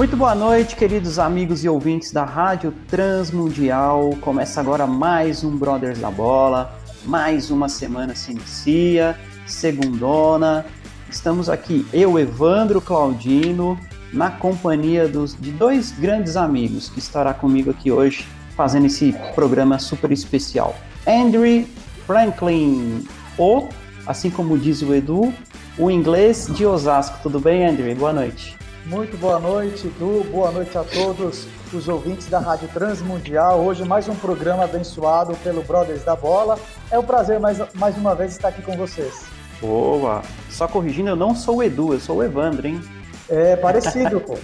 [0.00, 4.16] Muito boa noite, queridos amigos e ouvintes da Rádio Transmundial.
[4.22, 6.74] Começa agora mais um Brothers da Bola.
[7.04, 9.14] Mais uma semana se inicia,
[9.46, 10.64] segundona.
[11.10, 13.78] Estamos aqui, eu, Evandro Claudino,
[14.10, 18.26] na companhia dos, de dois grandes amigos que estará comigo aqui hoje,
[18.56, 20.74] fazendo esse programa super especial.
[21.06, 21.66] Andrew
[22.06, 23.06] Franklin,
[23.36, 23.68] ou,
[24.06, 25.30] assim como diz o Edu,
[25.76, 27.18] o inglês de Osasco.
[27.22, 27.94] Tudo bem, Andrew?
[27.94, 28.58] Boa noite.
[28.90, 30.26] Muito boa noite, Edu.
[30.32, 33.60] Boa noite a todos os ouvintes da Rádio Transmundial.
[33.60, 36.58] Hoje mais um programa abençoado pelo Brothers da Bola.
[36.90, 39.26] É um prazer mais, mais uma vez estar aqui com vocês.
[39.60, 40.22] Boa!
[40.50, 42.80] Só corrigindo, eu não sou o Edu, eu sou o Evandro, hein?
[43.28, 44.36] É parecido, pô.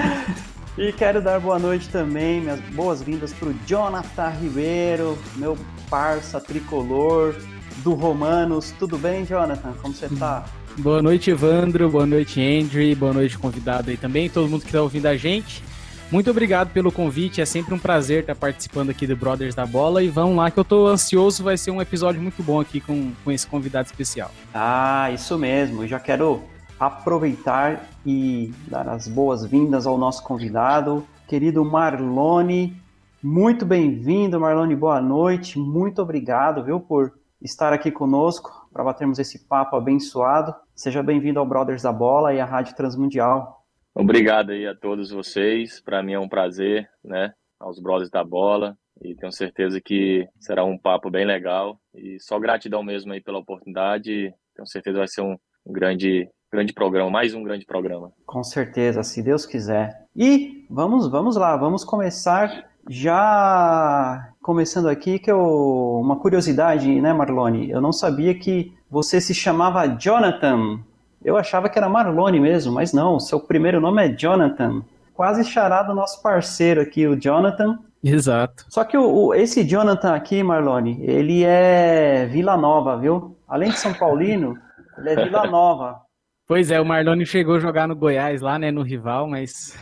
[0.78, 5.58] e quero dar boa noite também, minhas boas-vindas para o Jonathan Ribeiro, meu
[5.90, 7.34] parça tricolor
[7.82, 8.74] do Romanos.
[8.78, 9.72] Tudo bem, Jonathan?
[9.80, 10.44] Como você tá?
[10.78, 11.88] Boa noite, Evandro.
[11.90, 12.94] Boa noite, Andrew.
[12.96, 14.28] Boa noite, convidado aí também.
[14.30, 15.62] Todo mundo que está ouvindo a gente.
[16.10, 17.40] Muito obrigado pelo convite.
[17.40, 20.02] É sempre um prazer estar participando aqui do Brothers da Bola.
[20.02, 21.42] E vamos lá, que eu estou ansioso.
[21.42, 24.30] Vai ser um episódio muito bom aqui com, com esse convidado especial.
[24.54, 25.82] Ah, isso mesmo.
[25.82, 26.42] Eu já quero
[26.78, 32.74] aproveitar e dar as boas-vindas ao nosso convidado, querido Marlone.
[33.22, 34.76] Muito bem-vindo, Marlone.
[34.76, 35.58] Boa noite.
[35.58, 40.54] Muito obrigado, viu, por estar aqui conosco para batermos esse papo abençoado.
[40.74, 43.64] Seja bem-vindo ao Brothers da Bola e à Rádio Transmundial.
[43.94, 45.80] Obrigado aí a todos vocês.
[45.80, 47.32] Para mim é um prazer, né?
[47.58, 52.38] Aos Brothers da Bola e tenho certeza que será um papo bem legal e só
[52.38, 54.34] gratidão mesmo aí pela oportunidade.
[54.54, 58.10] Tenho certeza vai ser um, um grande grande programa, mais um grande programa.
[58.24, 60.06] Com certeza, se Deus quiser.
[60.16, 67.70] E vamos, vamos lá, vamos começar já começando aqui, que eu, uma curiosidade, né, Marlone?
[67.70, 70.80] Eu não sabia que você se chamava Jonathan.
[71.22, 74.82] Eu achava que era Marlone mesmo, mas não, seu primeiro nome é Jonathan.
[75.12, 77.78] Quase charado nosso parceiro aqui, o Jonathan.
[78.02, 78.64] Exato.
[78.70, 83.36] Só que o, o, esse Jonathan aqui, Marlone, ele é Vila Nova, viu?
[83.46, 84.56] Além de São Paulino,
[84.96, 86.00] ele é Vila Nova.
[86.46, 89.76] Pois é, o Marlone chegou a jogar no Goiás lá, né, no rival, mas...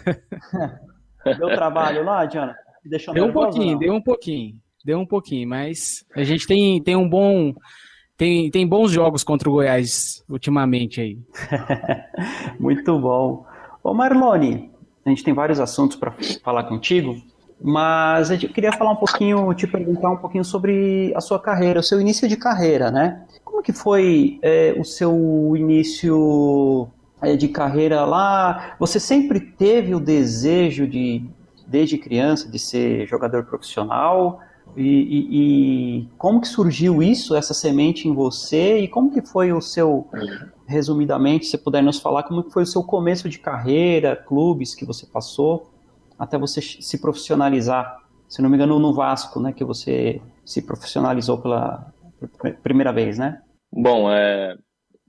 [1.39, 2.66] Deu trabalho lá, Jonathan?
[2.89, 4.55] Deixou deu um pouquinho, deu um pouquinho,
[4.85, 7.55] deu um pouquinho, mas a gente tem, tem um bom
[8.17, 11.19] tem, tem bons jogos contra o Goiás ultimamente aí.
[12.59, 13.45] Muito bom.
[13.85, 14.71] Ô Marlone,
[15.05, 17.15] a gente tem vários assuntos para falar contigo,
[17.61, 21.83] mas eu queria falar um pouquinho, te perguntar um pouquinho sobre a sua carreira, o
[21.83, 23.23] seu início de carreira, né?
[23.45, 26.89] Como que foi é, o seu início
[27.21, 28.77] é, de carreira lá?
[28.81, 31.23] Você sempre teve o desejo de,
[31.67, 34.41] desde criança de ser jogador profissional?
[34.77, 35.29] E, e,
[36.01, 38.79] e, como que surgiu isso, essa semente em você?
[38.81, 40.09] E como que foi o seu,
[40.67, 44.85] resumidamente, se puder nos falar, como que foi o seu começo de carreira, clubes que
[44.85, 45.71] você passou,
[46.19, 47.97] até você se profissionalizar?
[48.29, 51.93] Se não me engano, no Vasco, né, que você se profissionalizou pela
[52.63, 53.41] primeira vez, né?
[53.73, 54.57] Bom, é,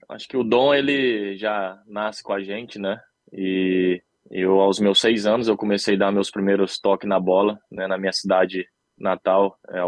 [0.10, 3.00] acho que o dom ele já nasce com a gente, né?
[3.34, 4.02] E
[4.32, 7.88] eu, aos meus seis anos, eu comecei a dar meus primeiros toques na bola, né,
[7.88, 8.66] na minha cidade
[8.98, 9.82] natal, é,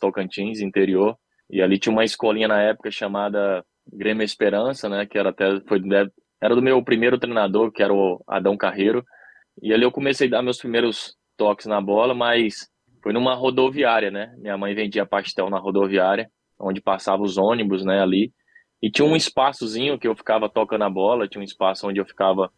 [0.00, 1.16] Tocantins, interior.
[1.50, 5.80] E ali tinha uma escolinha na época chamada Grêmio Esperança, né, que era até foi
[6.40, 9.04] era do meu primeiro treinador, que era o Adão Carreiro.
[9.62, 12.68] E ali eu comecei a dar meus primeiros toques na bola, mas
[13.02, 14.34] foi numa rodoviária, né?
[14.38, 16.28] Minha mãe vendia pastel na rodoviária,
[16.58, 18.32] onde passava os ônibus, né, ali.
[18.82, 22.04] E tinha um espaçozinho que eu ficava tocando a bola, tinha um espaço onde eu
[22.04, 22.50] ficava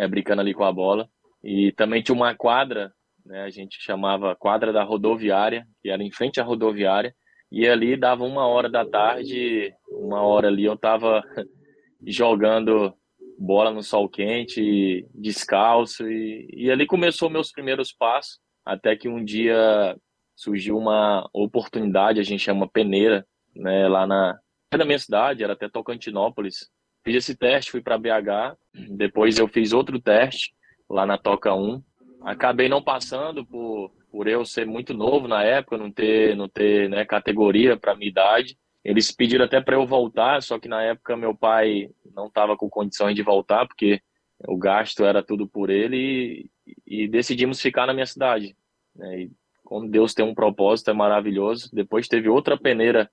[0.00, 1.06] é, brincando ali com a bola.
[1.44, 2.92] E também tinha uma quadra,
[3.24, 7.14] né, a gente chamava quadra da rodoviária, que era em frente à rodoviária.
[7.52, 11.22] E ali dava uma hora da tarde, uma hora ali eu tava
[12.06, 12.94] jogando
[13.38, 16.08] bola no sol quente, descalço.
[16.10, 19.96] E, e ali começou meus primeiros passos, até que um dia
[20.34, 24.38] surgiu uma oportunidade, a gente chama peneira, né, lá na,
[24.74, 26.70] na minha cidade, era até Tocantinópolis,
[27.02, 28.56] Fiz esse teste, fui para BH,
[28.90, 30.52] depois eu fiz outro teste
[30.88, 31.82] lá na Toca 1.
[32.22, 36.90] Acabei não passando por, por eu ser muito novo na época, não ter, não ter
[36.90, 38.58] né, categoria para minha idade.
[38.84, 42.68] Eles pediram até para eu voltar, só que na época meu pai não estava com
[42.68, 44.00] condições de voltar, porque
[44.46, 46.50] o gasto era tudo por ele,
[46.86, 48.56] e, e decidimos ficar na minha cidade.
[48.94, 49.22] Né?
[49.22, 49.30] E
[49.64, 51.70] como Deus tem um propósito, é maravilhoso.
[51.72, 53.10] Depois teve outra peneira,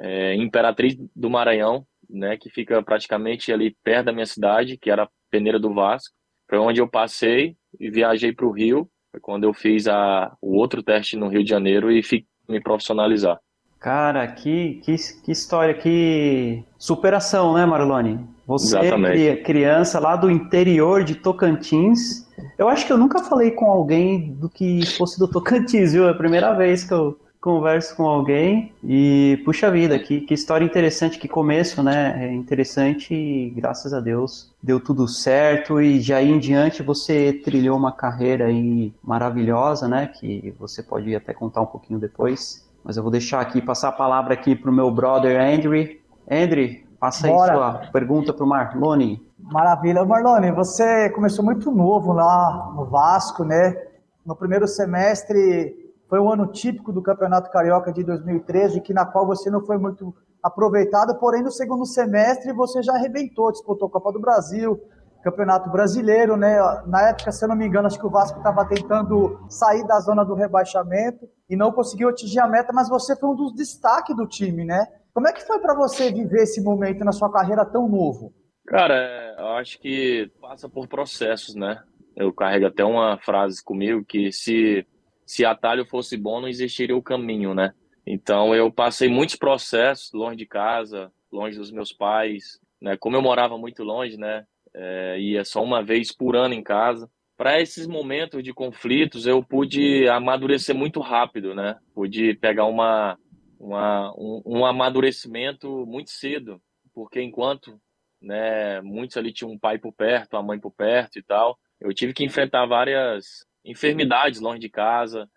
[0.00, 5.04] é, Imperatriz do Maranhão, né, que fica praticamente ali perto da minha cidade, que era
[5.04, 6.14] a peneira do Vasco.
[6.48, 10.56] Foi onde eu passei e viajei para o Rio, foi quando eu fiz a, o
[10.56, 13.38] outro teste no Rio de Janeiro e fui me profissionalizar.
[13.80, 18.26] Cara, que, que, que história, que superação, né, Marlone?
[18.46, 19.42] Você, Exatamente.
[19.42, 22.26] criança lá do interior de Tocantins.
[22.58, 26.06] Eu acho que eu nunca falei com alguém do que fosse do Tocantins, viu?
[26.08, 30.64] É a primeira vez que eu converso com alguém e, puxa vida, que, que história
[30.64, 32.24] interessante, que começo, né?
[32.24, 37.34] É interessante e, graças a Deus, deu tudo certo e já aí em diante você
[37.44, 40.06] trilhou uma carreira aí maravilhosa, né?
[40.06, 42.66] Que você pode até contar um pouquinho depois.
[42.82, 45.98] Mas eu vou deixar aqui, passar a palavra aqui para o meu brother Andrew.
[46.30, 47.52] Andrew, passa Bora.
[47.52, 49.22] aí sua pergunta para o Marlone.
[49.38, 50.02] Maravilha.
[50.02, 53.76] Marlone, você começou muito novo lá no Vasco, né?
[54.24, 55.83] No primeiro semestre
[56.14, 59.76] foi um ano típico do Campeonato Carioca de 2013, que na qual você não foi
[59.78, 64.80] muito aproveitado, porém no segundo semestre você já arrebentou, disputou a Copa do Brasil,
[65.24, 66.56] Campeonato Brasileiro, né?
[66.86, 69.98] Na época, se eu não me engano, acho que o Vasco estava tentando sair da
[69.98, 74.14] zona do rebaixamento e não conseguiu atingir a meta, mas você foi um dos destaques
[74.14, 74.86] do time, né?
[75.12, 78.32] Como é que foi para você viver esse momento na sua carreira tão novo?
[78.68, 81.82] Cara, eu acho que passa por processos, né?
[82.14, 84.86] Eu carrego até uma frase comigo que se
[85.26, 87.72] se atalho fosse bom, não existiria o caminho, né?
[88.06, 92.96] Então eu passei muitos processos longe de casa, longe dos meus pais, né?
[92.96, 94.44] Como eu morava muito longe, né?
[94.74, 97.08] é, ia só uma vez por ano em casa.
[97.36, 101.76] Para esses momentos de conflitos, eu pude amadurecer muito rápido, né?
[101.94, 103.18] Pude pegar uma,
[103.58, 106.60] uma um, um amadurecimento muito cedo,
[106.92, 107.80] porque enquanto
[108.20, 111.92] né, muitos ali tinham um pai por perto, a mãe por perto e tal, eu
[111.92, 115.28] tive que enfrentar várias enfermidades longe de casa,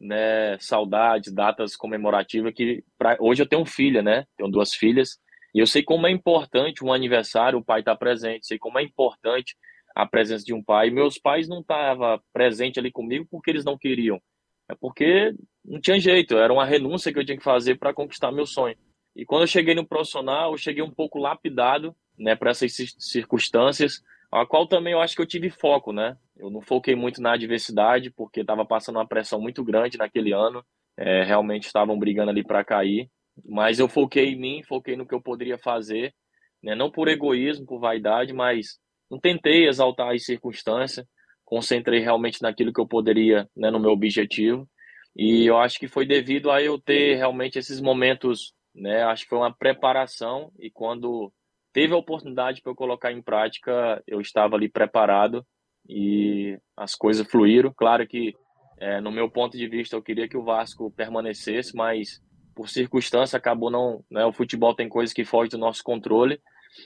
[0.00, 4.24] né, saudades, datas comemorativas que pra, hoje eu tenho filha, né?
[4.36, 5.18] Tenho duas filhas
[5.54, 8.78] e eu sei como é importante um aniversário, o pai estar tá presente, sei como
[8.78, 9.56] é importante
[9.94, 10.90] a presença de um pai.
[10.90, 14.20] Meus pais não estavam presentes ali comigo porque eles não queriam,
[14.68, 15.34] é porque
[15.64, 18.76] não tinha jeito, era uma renúncia que eu tinha que fazer para conquistar meu sonho.
[19.14, 24.02] E quando eu cheguei no profissional, eu cheguei um pouco lapidado, né, para essas circunstâncias,
[24.30, 26.16] a qual também eu acho que eu tive foco, né?
[26.40, 30.64] Eu não foquei muito na adversidade, porque estava passando uma pressão muito grande naquele ano,
[30.96, 33.10] é, realmente estavam brigando ali para cair.
[33.44, 36.14] Mas eu foquei em mim, foquei no que eu poderia fazer,
[36.62, 36.74] né?
[36.74, 38.78] não por egoísmo, por vaidade, mas
[39.10, 41.06] não tentei exaltar as circunstâncias,
[41.44, 44.68] concentrei realmente naquilo que eu poderia, né, no meu objetivo.
[45.14, 49.02] E eu acho que foi devido a eu ter realmente esses momentos, né?
[49.02, 51.32] Acho que foi uma preparação e quando
[51.72, 55.44] teve a oportunidade para eu colocar em prática, eu estava ali preparado
[55.88, 57.72] e as coisas fluíram.
[57.76, 58.34] Claro que,
[58.78, 62.20] é, no meu ponto de vista, eu queria que o Vasco permanecesse, mas
[62.54, 66.40] por circunstância acabou não, né, o futebol tem coisas que fogem do nosso controle,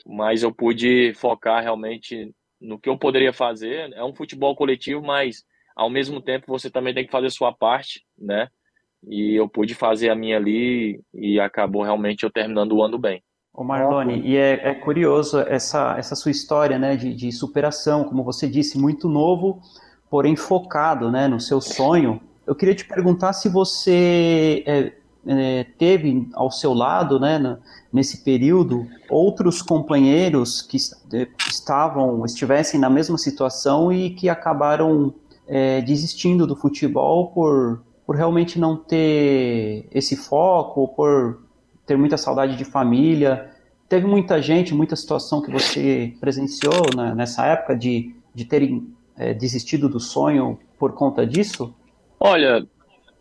[0.05, 3.91] mas eu pude focar realmente no que eu poderia fazer.
[3.93, 5.43] É um futebol coletivo, mas
[5.75, 8.47] ao mesmo tempo você também tem que fazer sua parte, né?
[9.07, 13.23] E eu pude fazer a minha ali e acabou realmente eu terminando o ano bem.
[13.57, 18.21] Ô Marlone, e é, é, curioso essa, essa sua história né, de, de superação, como
[18.21, 19.61] você disse, muito novo,
[20.09, 22.19] porém focado né, no seu sonho.
[22.45, 24.91] Eu queria te perguntar se você é,
[25.25, 27.57] é, teve ao seu lado, né,
[27.93, 30.75] nesse período, outros companheiros que
[31.13, 35.13] é, estavam, estivessem na mesma situação e que acabaram
[35.47, 41.44] é, desistindo do futebol por, por realmente não ter esse foco, por
[41.85, 43.51] ter muita saudade de família.
[43.87, 49.33] Teve muita gente, muita situação que você presenciou né, nessa época de, de terem é,
[49.33, 51.73] desistido do sonho por conta disso?
[52.19, 52.65] Olha,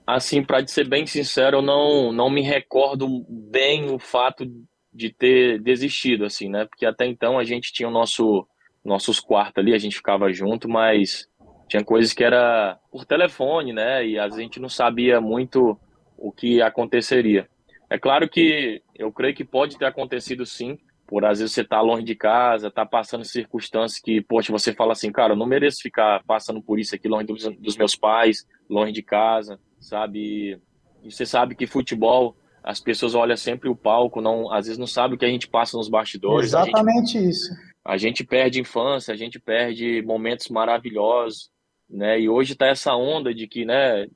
[0.07, 4.45] assim, para ser bem sincero, eu não, não me recordo bem o fato
[4.93, 6.65] de ter desistido, assim, né?
[6.67, 8.47] Porque até então a gente tinha o nosso
[8.85, 11.27] nossos quartos ali, a gente ficava junto, mas
[11.69, 14.07] tinha coisas que era por telefone, né?
[14.07, 15.79] E a gente não sabia muito
[16.19, 17.49] o que aconteceria.
[17.91, 21.81] É claro que eu creio que pode ter acontecido sim, por às vezes você tá
[21.81, 25.83] longe de casa, tá passando circunstâncias que, poxa, você fala assim, cara, eu não mereço
[25.83, 30.59] ficar passando por isso aqui longe dos, dos meus pais, longe de casa sabe?
[31.03, 34.87] E você sabe que futebol, as pessoas olham sempre o palco, não, às vezes não
[34.87, 36.49] sabe o que a gente passa nos bastidores.
[36.49, 37.55] Exatamente a gente, isso.
[37.85, 41.51] A gente perde infância, a gente perde momentos maravilhosos,
[41.89, 42.19] né?
[42.19, 44.07] E hoje tá essa onda de que, né,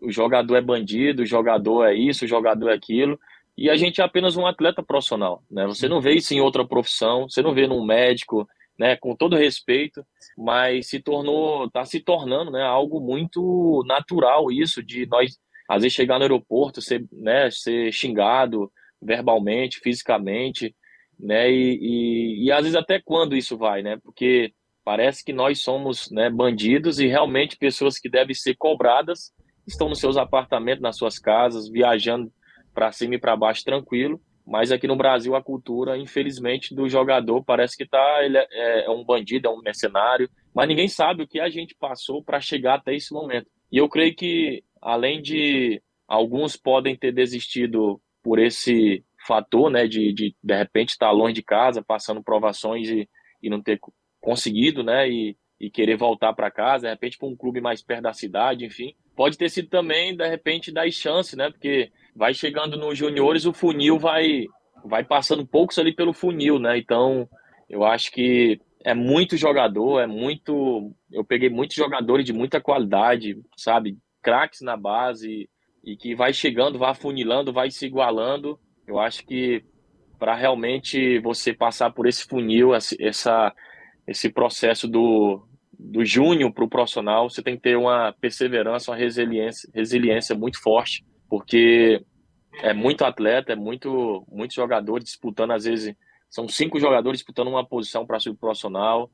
[0.00, 3.18] o jogador é bandido, o jogador é isso, o jogador é aquilo.
[3.56, 5.66] e a gente é apenas um atleta profissional, né?
[5.66, 8.46] Você não vê isso em outra profissão, você não vê num médico,
[8.78, 8.96] né?
[8.96, 10.04] Com todo respeito,
[10.36, 12.62] mas se tornou, tá se tornando, né?
[12.62, 15.38] Algo muito natural isso de nós
[15.68, 17.50] às vezes chegar no aeroporto, ser, né?
[17.50, 18.70] Ser xingado
[19.02, 20.74] verbalmente, fisicamente,
[21.18, 21.50] né?
[21.50, 23.96] E, e, e às vezes até quando isso vai, né?
[24.02, 24.52] Porque
[24.84, 29.32] parece que nós somos né, bandidos e realmente pessoas que devem ser cobradas
[29.66, 32.32] estão nos seus apartamentos, nas suas casas, viajando
[32.72, 34.20] para cima e para baixo tranquilo.
[34.46, 38.90] Mas aqui no Brasil a cultura, infelizmente, do jogador parece que tá ele é, é
[38.90, 42.74] um bandido, é um mercenário, mas ninguém sabe o que a gente passou para chegar
[42.74, 43.48] até esse momento.
[43.72, 50.12] E eu creio que além de alguns podem ter desistido por esse fator, né, de
[50.12, 53.08] de, de repente estar tá longe de casa, passando provações e,
[53.42, 53.80] e não ter
[54.20, 58.02] conseguido, né, e, e querer voltar para casa, de repente para um clube mais perto
[58.02, 58.94] da cidade, enfim.
[59.16, 63.52] Pode ter sido também, de repente, dar chance, né, porque vai chegando nos juniores, o
[63.52, 64.44] funil vai,
[64.84, 66.76] vai passando poucos ali pelo funil, né?
[66.76, 67.28] Então,
[67.68, 70.94] eu acho que é muito jogador, é muito.
[71.10, 73.98] Eu peguei muitos jogadores de muita qualidade, sabe?
[74.22, 75.48] Craques na base
[75.82, 78.58] e que vai chegando, vai afunilando, vai se igualando.
[78.86, 79.64] Eu acho que
[80.18, 83.52] para realmente você passar por esse funil, essa,
[84.06, 85.46] esse processo do,
[85.78, 90.60] do júnior para o profissional, você tem que ter uma perseverança, uma resiliência, resiliência muito
[90.60, 92.02] forte porque
[92.62, 95.94] é muito atleta, é muito, muitos jogadores disputando, às vezes,
[96.30, 99.10] são cinco jogadores disputando uma posição para ser profissional.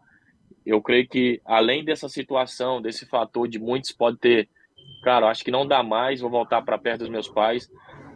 [0.64, 4.48] Eu creio que, além dessa situação, desse fator de muitos pode ter,
[5.02, 7.68] cara, acho que não dá mais, vou voltar para perto dos meus pais,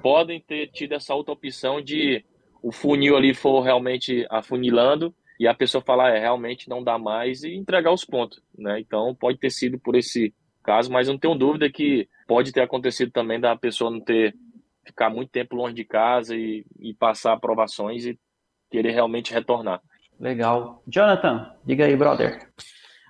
[0.03, 2.25] podem ter tido essa outra opção de
[2.63, 7.43] o funil ali for realmente afunilando e a pessoa falar, é, realmente não dá mais
[7.43, 8.81] e entregar os pontos, né?
[8.81, 13.11] Então, pode ter sido por esse caso, mas não tenho dúvida que pode ter acontecido
[13.13, 14.35] também da pessoa não ter
[14.85, 18.19] ficar muito tempo longe de casa e, e passar aprovações e
[18.71, 19.81] querer realmente retornar.
[20.19, 20.83] Legal.
[20.87, 22.49] Jonathan, diga aí, brother.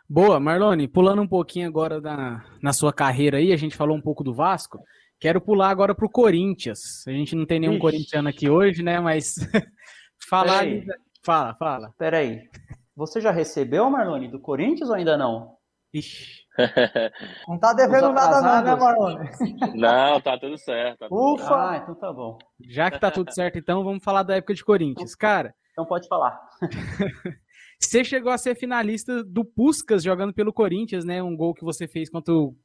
[0.09, 4.01] Boa, Marlone, pulando um pouquinho agora na, na sua carreira aí, a gente falou um
[4.01, 4.81] pouco do Vasco.
[5.19, 7.07] Quero pular agora para o Corinthians.
[7.07, 7.81] A gente não tem nenhum Ixi.
[7.81, 9.01] corintiano aqui hoje, né?
[9.01, 9.35] Mas
[10.29, 10.65] falar.
[11.27, 11.93] Fala, fala.
[11.99, 12.49] Peraí.
[12.95, 15.57] Você já recebeu, Marlone, do Corinthians ou ainda não?
[15.93, 16.47] Ixi.
[17.49, 19.29] Não tá devendo nada não, né, Marlone?
[19.75, 21.01] Não, tá tudo certo.
[21.01, 21.71] Tá tudo Ufa!
[21.71, 22.39] Ah, então tá bom.
[22.61, 25.15] Já que tá tudo certo, então vamos falar da época de Corinthians.
[25.17, 25.53] Cara...
[25.73, 26.41] Então pode falar.
[27.79, 31.23] você chegou a ser finalista do Puskas jogando pelo Corinthians, né?
[31.23, 32.57] Um gol que você fez contra o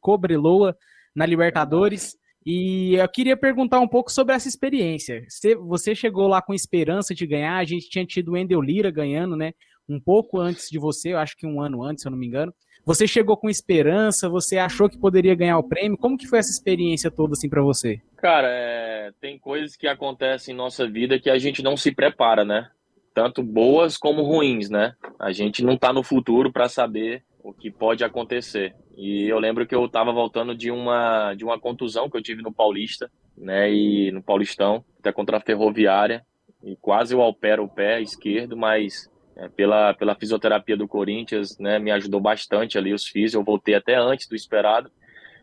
[0.00, 0.76] Cobreloa
[1.14, 2.18] na Libertadores.
[2.50, 5.22] E eu queria perguntar um pouco sobre essa experiência.
[5.66, 9.36] Você chegou lá com esperança de ganhar, a gente tinha tido o Endel Lira ganhando,
[9.36, 9.52] né?
[9.86, 12.26] Um pouco antes de você, eu acho que um ano antes, se eu não me
[12.26, 12.50] engano.
[12.86, 14.30] Você chegou com esperança?
[14.30, 15.98] Você achou que poderia ganhar o prêmio?
[15.98, 18.00] Como que foi essa experiência toda assim para você?
[18.16, 19.12] Cara, é...
[19.20, 22.70] tem coisas que acontecem em nossa vida que a gente não se prepara, né?
[23.12, 24.94] Tanto boas como ruins, né?
[25.18, 28.74] A gente não tá no futuro para saber o que pode acontecer.
[28.98, 32.42] E eu lembro que eu estava voltando de uma de uma contusão que eu tive
[32.42, 33.72] no Paulista, né?
[33.72, 36.26] E no Paulistão, até contra a Ferroviária,
[36.64, 41.78] e quase eu opero o pé esquerdo, mas é, pela, pela fisioterapia do Corinthians, né,
[41.78, 44.90] me ajudou bastante ali os físicos, eu voltei até antes do esperado,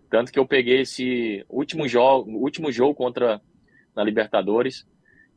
[0.09, 3.39] tanto que eu peguei esse último jogo, último jogo contra
[3.95, 4.85] na Libertadores,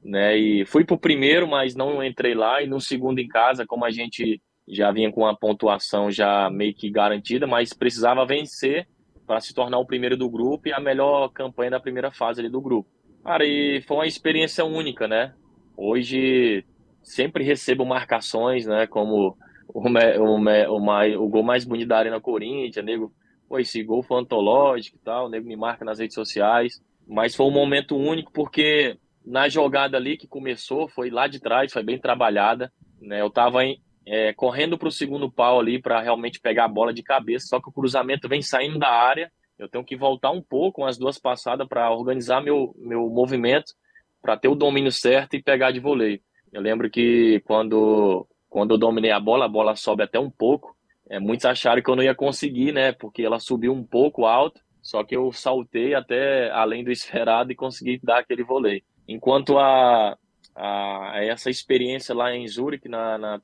[0.02, 3.84] né, e fui pro primeiro, mas não entrei lá, e no segundo em casa, como
[3.84, 8.87] a gente já vinha com a pontuação já meio que garantida, mas precisava vencer
[9.26, 12.48] para se tornar o primeiro do grupo e a melhor campanha da primeira fase ali
[12.48, 12.88] do grupo.
[13.25, 15.34] Cara, e foi uma experiência única, né?
[15.76, 16.64] Hoje
[17.02, 18.87] sempre recebo marcações, né?
[18.87, 19.37] Como
[19.68, 23.12] o, o, o, o gol mais bonito da Arena Corinthians, nego,
[23.48, 26.82] pô, esse gol foi antológico e tal, o nego me marca nas redes sociais.
[27.06, 31.72] Mas foi um momento único porque na jogada ali que começou, foi lá de trás,
[31.72, 32.72] foi bem trabalhada.
[33.00, 33.20] Né?
[33.20, 36.92] Eu tava em, é, correndo para o segundo pau ali para realmente pegar a bola
[36.92, 39.30] de cabeça, só que o cruzamento vem saindo da área.
[39.58, 43.74] Eu tenho que voltar um pouco, umas duas passadas para organizar meu, meu movimento,
[44.22, 46.20] para ter o domínio certo e pegar de voleio.
[46.52, 50.74] Eu lembro que quando, quando eu dominei a bola, a bola sobe até um pouco.
[51.10, 52.92] É, muitos acharam que eu não ia conseguir, né?
[52.92, 54.60] Porque ela subiu um pouco alto.
[54.80, 58.82] Só que eu saltei até além do esperado e consegui dar aquele vôlei.
[59.06, 60.16] Enquanto a,
[60.54, 63.40] a, essa experiência lá em Zurich, na, na,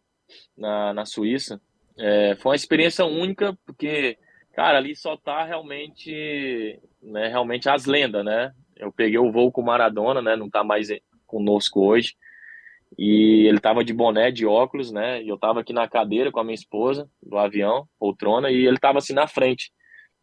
[0.57, 1.61] na, na Suíça,
[1.99, 4.19] é, foi uma experiência única, porque,
[4.53, 8.53] cara, ali só tá realmente, né, realmente as lendas, né?
[8.77, 10.37] Eu peguei o voo com o Maradona, né?
[10.37, 10.89] Não tá mais
[11.27, 12.15] conosco hoje.
[12.99, 15.23] E ele tava de boné, de óculos, né?
[15.23, 18.79] E eu tava aqui na cadeira com a minha esposa, do avião, poltrona, e ele
[18.79, 19.73] tava assim na frente.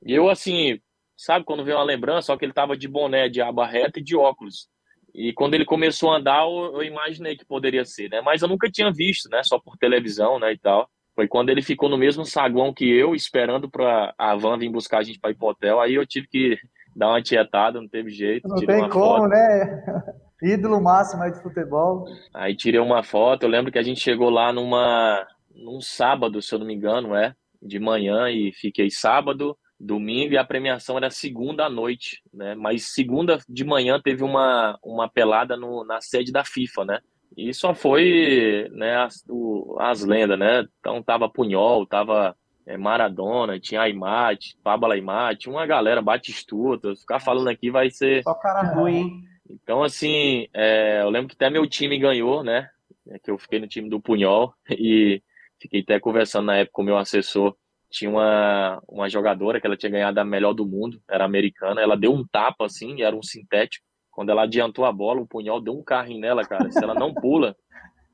[0.06, 0.80] E eu, assim,
[1.18, 4.04] sabe quando vem uma lembrança, só que ele tava de boné, de aba reta e
[4.04, 4.70] de óculos.
[5.14, 8.22] E quando ele começou a andar, eu, eu imaginei que poderia ser, né?
[8.22, 9.42] Mas eu nunca tinha visto, né?
[9.44, 10.90] Só por televisão, né, e tal.
[11.14, 15.00] Foi quando ele ficou no mesmo saguão que eu, esperando para a van vir buscar
[15.00, 15.80] a gente para ir pro hotel.
[15.82, 16.58] Aí eu tive que
[16.96, 18.48] dar uma tietada, não teve jeito.
[18.48, 19.28] Não tem como, foto.
[19.28, 19.84] né?
[20.42, 22.06] Ídolo máximo aí de futebol.
[22.34, 23.44] Aí tirei uma foto.
[23.44, 27.14] Eu lembro que a gente chegou lá numa num sábado, se eu não me engano,
[27.14, 32.56] é, de manhã e fiquei sábado, domingo e a premiação era segunda à noite, né?
[32.56, 37.00] Mas segunda de manhã teve uma, uma pelada no, na sede da FIFA, né?
[37.36, 40.66] E só foi né, as, o, as lendas, né?
[40.80, 42.36] Então tava Punhol, tava
[42.66, 46.96] é, Maradona, tinha Aimate, Pablo Aimate, uma galera, Batistuta.
[46.96, 48.24] Ficar falando aqui vai ser.
[48.24, 49.24] Só cara ruim, hein?
[49.50, 52.70] Então, assim, é, eu lembro que até meu time ganhou, né?
[53.10, 55.22] É que eu fiquei no time do Punhol e
[55.60, 57.56] fiquei até conversando na época com o meu assessor.
[57.92, 61.82] Tinha uma, uma jogadora que ela tinha ganhado a melhor do mundo, era americana.
[61.82, 63.86] Ela deu um tapa assim, era um sintético.
[64.10, 66.72] Quando ela adiantou a bola, o punhal deu um carrinho nela, cara.
[66.72, 67.56] Se ela não pula,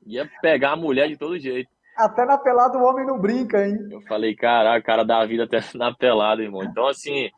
[0.04, 1.70] ia pegar a mulher de todo jeito.
[1.96, 3.76] Até na pelada o homem não brinca, hein?
[3.90, 6.62] Eu falei, caraca, cara da vida até na pelada, irmão.
[6.62, 7.30] Então, assim,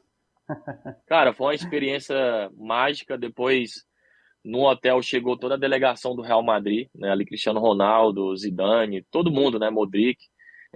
[1.06, 3.18] cara, foi uma experiência mágica.
[3.18, 3.84] Depois,
[4.44, 7.10] no hotel, chegou toda a delegação do Real Madrid, né?
[7.10, 9.68] Ali, Cristiano Ronaldo, Zidane, todo mundo, né?
[9.68, 10.18] Modric.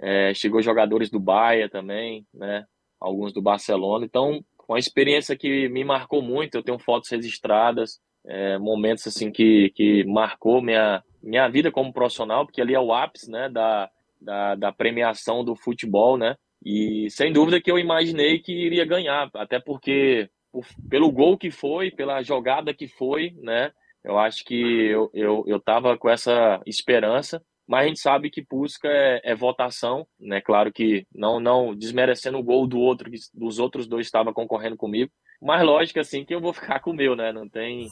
[0.01, 2.65] É, chegou jogadores do Bahia também, né?
[2.99, 4.05] Alguns do Barcelona.
[4.05, 6.55] Então, uma experiência que me marcou muito.
[6.55, 12.45] Eu tenho fotos registradas, é, momentos assim que, que marcou minha, minha vida como profissional,
[12.45, 13.49] porque ali é o ápice, né?
[13.49, 16.35] Da, da, da premiação do futebol, né?
[16.63, 21.51] E sem dúvida que eu imaginei que iria ganhar, até porque por, pelo gol que
[21.51, 23.71] foi, pela jogada que foi, né?
[24.03, 28.45] Eu acho que eu, eu, eu tava com essa esperança mas a gente sabe que
[28.47, 30.39] busca é, é, votação, né?
[30.39, 34.77] Claro que não não desmerecendo o gol do outro, que dos outros dois estava concorrendo
[34.77, 37.31] comigo, mas lógico assim que eu vou ficar com o meu, né?
[37.31, 37.87] Não tem,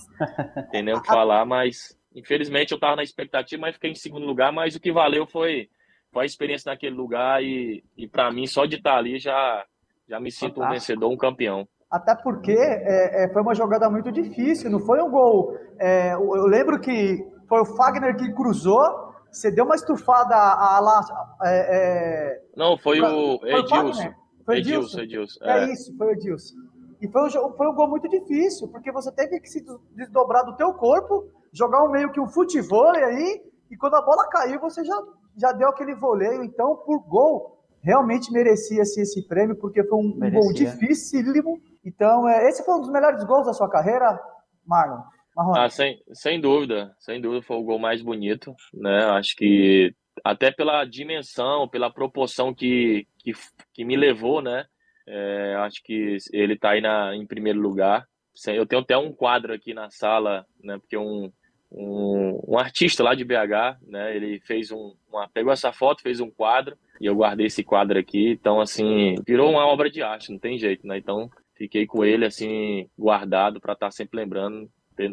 [0.72, 4.26] tem nem o que falar, mas infelizmente eu estava na expectativa, mas fiquei em segundo
[4.26, 5.70] lugar, mas o que valeu foi,
[6.12, 9.66] foi a experiência naquele lugar e, e para mim só de estar ali já
[10.08, 10.66] já me sinto Fantástico.
[10.66, 11.68] um vencedor, um campeão.
[11.90, 15.56] Até porque é, é, foi uma jogada muito difícil, não foi um gol.
[15.80, 21.38] É, eu lembro que foi o Fagner que cruzou você deu uma estufada a, lá.
[21.44, 22.42] É, é...
[22.56, 24.04] Não, foi o Edilson.
[24.04, 24.16] Né?
[24.46, 25.40] Foi Edilson, Edilson.
[25.44, 25.60] É.
[25.60, 25.74] é.
[25.74, 26.56] isso, foi o Edilson.
[27.02, 29.66] E foi um, foi um gol muito difícil, porque você teve que se
[29.96, 34.28] desdobrar do teu corpo, jogar um meio que um futebol aí, e quando a bola
[34.30, 35.04] caiu, você já,
[35.36, 36.44] já deu aquele voleio.
[36.44, 41.60] Então, por gol, realmente merecia-se esse prêmio, porque foi um, um gol dificílimo.
[41.84, 44.18] Então, é, esse foi um dos melhores gols da sua carreira,
[44.66, 45.02] Marlon?
[45.36, 49.06] Ah, sem, sem dúvida, sem dúvida foi o gol mais bonito, né?
[49.06, 49.94] Acho que
[50.24, 53.34] até pela dimensão, pela proporção que, que,
[53.74, 54.66] que me levou, né?
[55.08, 58.06] É, acho que ele está aí na, em primeiro lugar.
[58.48, 60.78] Eu tenho até um quadro aqui na sala, né?
[60.78, 61.32] Porque um,
[61.72, 64.16] um, um artista lá de BH, né?
[64.16, 67.98] Ele fez um, uma, pegou essa foto, fez um quadro e eu guardei esse quadro
[67.98, 68.30] aqui.
[68.30, 70.98] Então, assim, virou uma obra de arte, não tem jeito, né?
[70.98, 74.70] Então, fiquei com ele assim guardado para estar tá sempre lembrando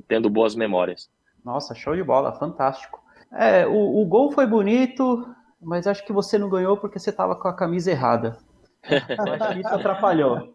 [0.06, 1.10] tendo boas memórias.
[1.44, 3.00] Nossa, show de bola, fantástico.
[3.32, 5.28] É, o, o gol foi bonito,
[5.60, 8.38] mas acho que você não ganhou porque você estava com a camisa errada.
[8.84, 10.54] acho que isso atrapalhou.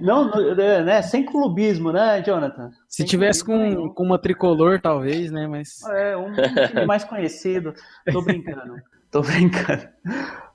[0.00, 1.02] Não, é, né?
[1.02, 2.70] Sem clubismo, né, Jonathan?
[2.88, 5.46] Se Sem tivesse com, com uma tricolor, talvez, né?
[5.46, 5.82] Mas.
[5.88, 7.74] É, um, um time mais conhecido.
[8.12, 8.76] Tô brincando.
[9.10, 9.88] Tô brincando.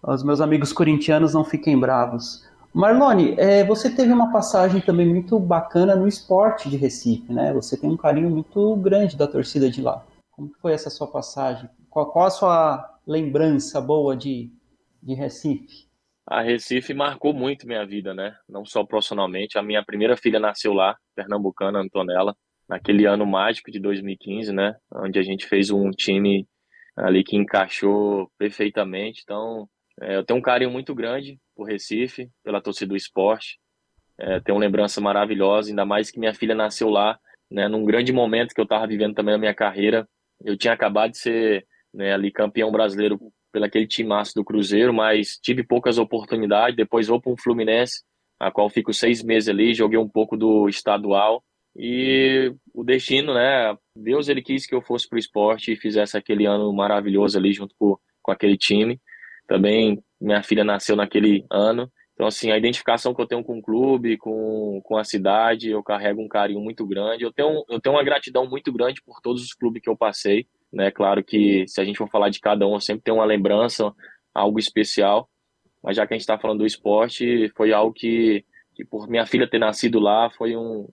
[0.03, 2.47] Os meus amigos corintianos não fiquem bravos.
[2.73, 7.53] Marlone, é, você teve uma passagem também muito bacana no esporte de Recife, né?
[7.53, 10.03] Você tem um carinho muito grande da torcida de lá.
[10.31, 11.69] Como foi essa sua passagem?
[11.87, 14.51] Qual, qual a sua lembrança boa de,
[15.01, 15.87] de Recife?
[16.25, 18.35] A Recife marcou muito minha vida, né?
[18.49, 19.57] Não só profissionalmente.
[19.57, 22.35] A minha primeira filha nasceu lá, pernambucana, Antonella,
[22.67, 24.75] naquele ano mágico de 2015, né?
[24.91, 26.47] Onde a gente fez um time
[26.95, 29.21] ali que encaixou perfeitamente.
[29.23, 29.69] Então,
[30.01, 33.59] é, eu tenho um carinho muito grande por Recife, pela torcida do esporte.
[34.17, 38.11] É, tenho uma lembrança maravilhosa, ainda mais que minha filha nasceu lá, né, num grande
[38.11, 40.07] momento que eu estava vivendo também na minha carreira.
[40.43, 43.19] Eu tinha acabado de ser né, ali campeão brasileiro
[43.51, 46.75] pelo aquele timaço do Cruzeiro, mas tive poucas oportunidades.
[46.75, 48.03] Depois vou para um Fluminense,
[48.39, 51.43] a qual fico seis meses ali, joguei um pouco do estadual.
[51.75, 53.75] E o destino, né?
[53.95, 57.53] Deus ele quis que eu fosse para o esporte e fizesse aquele ano maravilhoso ali
[57.53, 58.99] junto com, com aquele time.
[59.47, 61.91] Também minha filha nasceu naquele ano.
[62.13, 65.83] Então, assim, a identificação que eu tenho com o clube, com, com a cidade, eu
[65.83, 67.23] carrego um carinho muito grande.
[67.23, 70.47] Eu tenho, eu tenho uma gratidão muito grande por todos os clubes que eu passei.
[70.71, 70.91] Né?
[70.91, 73.91] Claro que se a gente for falar de cada um, eu sempre tenho uma lembrança,
[74.33, 75.27] algo especial.
[75.83, 79.25] Mas já que a gente está falando do esporte, foi algo que, que, por minha
[79.25, 80.87] filha ter nascido lá, foi um,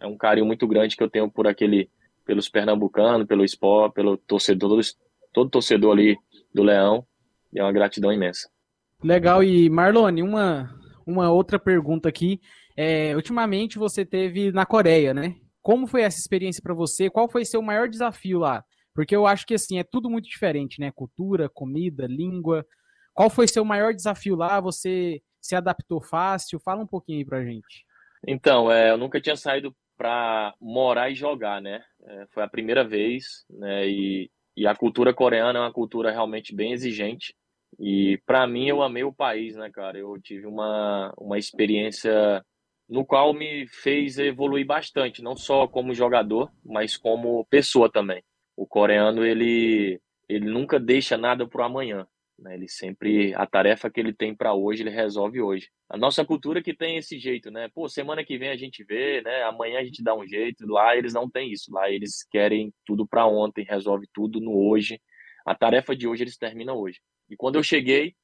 [0.00, 1.88] é um carinho muito grande que eu tenho por aquele,
[2.24, 4.80] pelos pernambucanos, pelo esporte, pelo torcedor,
[5.32, 6.16] todo torcedor ali
[6.52, 7.06] do Leão.
[7.52, 8.48] E é uma gratidão imensa.
[9.02, 9.42] Legal.
[9.42, 10.74] E Marlone, uma,
[11.06, 12.40] uma outra pergunta aqui.
[12.76, 15.36] É, ultimamente você teve na Coreia, né?
[15.60, 17.10] Como foi essa experiência para você?
[17.10, 18.64] Qual foi seu maior desafio lá?
[18.94, 20.90] Porque eu acho que assim é tudo muito diferente, né?
[20.90, 22.66] Cultura, comida, língua.
[23.14, 24.60] Qual foi seu maior desafio lá?
[24.60, 26.60] Você se adaptou fácil?
[26.60, 27.84] Fala um pouquinho aí pra gente.
[28.26, 31.82] Então, é, eu nunca tinha saído para morar e jogar, né?
[32.04, 33.86] É, foi a primeira vez, né?
[33.86, 37.34] E, e a cultura coreana é uma cultura realmente bem exigente.
[37.78, 39.98] E para mim eu amei o país, né, cara?
[39.98, 42.44] Eu tive uma, uma experiência
[42.88, 48.22] no qual me fez evoluir bastante, não só como jogador, mas como pessoa também.
[48.56, 52.06] O coreano ele ele nunca deixa nada para amanhã.
[52.38, 52.54] Né?
[52.54, 55.68] Ele sempre, a tarefa que ele tem para hoje, ele resolve hoje.
[55.88, 57.68] A nossa cultura que tem esse jeito, né?
[57.74, 59.42] Pô, semana que vem a gente vê, né?
[59.44, 60.66] Amanhã a gente dá um jeito.
[60.66, 61.72] Lá eles não têm isso.
[61.72, 65.00] Lá eles querem tudo para ontem, resolve tudo no hoje.
[65.46, 66.98] A tarefa de hoje eles terminam hoje.
[67.32, 68.14] E quando eu cheguei,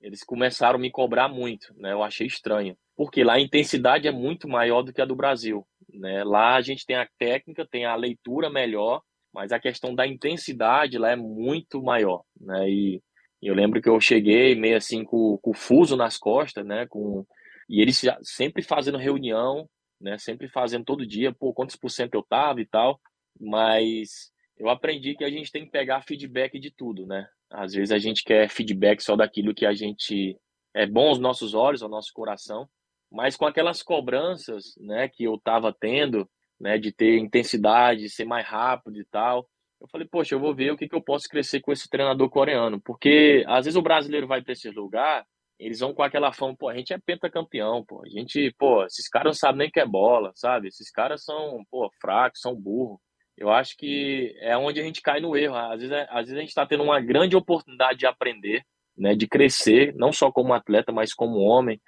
[0.00, 1.92] eles começaram a me cobrar muito, né?
[1.92, 2.76] Eu achei estranho.
[2.96, 6.24] Porque lá a intensidade é muito maior do que a do Brasil, né?
[6.24, 9.00] Lá a gente tem a técnica, tem a leitura melhor,
[9.32, 12.68] mas a questão da intensidade lá é muito maior, né?
[12.68, 13.00] E
[13.40, 16.84] eu lembro que eu cheguei meio assim com, com o fuso nas costas, né?
[16.88, 17.24] Com,
[17.68, 19.68] e eles já, sempre fazendo reunião,
[20.00, 20.18] né?
[20.18, 23.00] Sempre fazendo todo dia, pô, quantos por cento eu tava e tal.
[23.40, 27.28] Mas eu aprendi que a gente tem que pegar feedback de tudo, né?
[27.50, 30.36] Às vezes a gente quer feedback só daquilo que a gente
[30.74, 32.68] é bom aos nossos olhos, ao nosso coração,
[33.10, 36.28] mas com aquelas cobranças, né, que eu tava tendo,
[36.60, 39.48] né, de ter intensidade, de ser mais rápido e tal,
[39.80, 42.28] eu falei, poxa, eu vou ver o que, que eu posso crescer com esse treinador
[42.28, 42.80] coreano.
[42.80, 45.24] Porque às vezes o brasileiro vai para esse lugar,
[45.58, 48.02] eles vão com aquela fama, pô, a gente é pentacampeão, pô.
[48.04, 50.68] A gente, pô, esses caras não sabem nem que é bola, sabe?
[50.68, 52.98] Esses caras são, pô, fracos, são burros.
[53.38, 55.54] Eu acho que é onde a gente cai no erro.
[55.54, 58.64] Às vezes, é, às vezes a gente está tendo uma grande oportunidade de aprender,
[58.96, 61.80] né, de crescer, não só como atleta, mas como homem.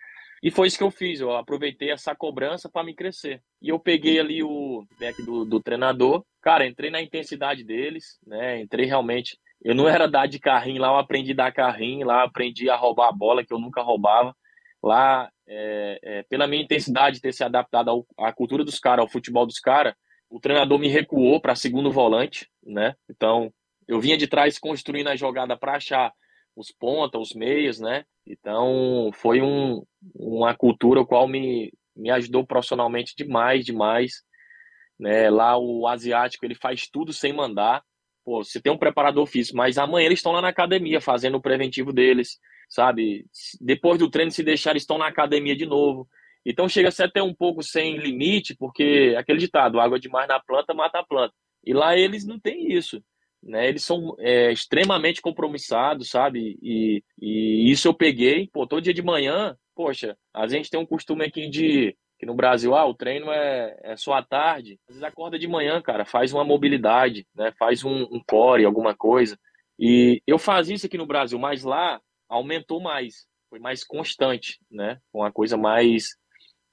[0.43, 1.21] E foi isso que eu fiz.
[1.21, 3.43] Eu aproveitei essa cobrança para me crescer.
[3.61, 6.25] E eu peguei ali o back do, do treinador.
[6.41, 8.61] Cara, entrei na intensidade deles, né?
[8.61, 9.37] Entrei realmente.
[9.63, 12.77] Eu não era dar de carrinho lá, eu aprendi a dar carrinho lá, aprendi a
[12.77, 14.35] roubar a bola que eu nunca roubava.
[14.83, 19.03] Lá, é, é, pela minha intensidade de ter se adaptado ao, à cultura dos caras,
[19.03, 19.95] ao futebol dos caras,
[20.31, 22.95] o treinador me recuou para segundo volante, né?
[23.11, 23.53] Então,
[23.87, 26.12] eu vinha de trás construindo a jogada para achar
[26.57, 28.05] os pontas, os meias, né?
[28.25, 29.83] Então, foi um,
[30.14, 34.23] uma cultura qual me, me ajudou profissionalmente demais, demais.
[34.99, 35.29] Né?
[35.29, 37.83] Lá o asiático, ele faz tudo sem mandar.
[38.25, 41.43] Pô, você tem um preparador físico, mas amanhã eles estão lá na academia fazendo o
[41.43, 42.38] preventivo deles,
[42.69, 43.27] sabe?
[43.61, 46.07] Depois do treino, se deixar, eles estão na academia de novo.
[46.44, 50.40] Então chega a ser até um pouco sem limite, porque aquele ditado, água demais na
[50.40, 51.35] planta mata a planta.
[51.64, 53.03] E lá eles não têm isso
[53.42, 53.68] né?
[53.68, 56.59] Eles são é, extremamente compromissados, sabe?
[56.62, 60.87] E, e isso eu peguei, pô, todo dia de manhã, poxa, a gente tem um
[60.87, 64.79] costume aqui de que no Brasil, ah, o treino é, é só à tarde.
[64.87, 67.50] Às vezes acorda de manhã, cara, faz uma mobilidade, né?
[67.59, 69.38] Faz um, um core, alguma coisa.
[69.79, 71.98] E eu fazia isso aqui no Brasil, mas lá
[72.29, 74.98] aumentou mais, foi mais constante, né?
[75.14, 76.09] Uma coisa mais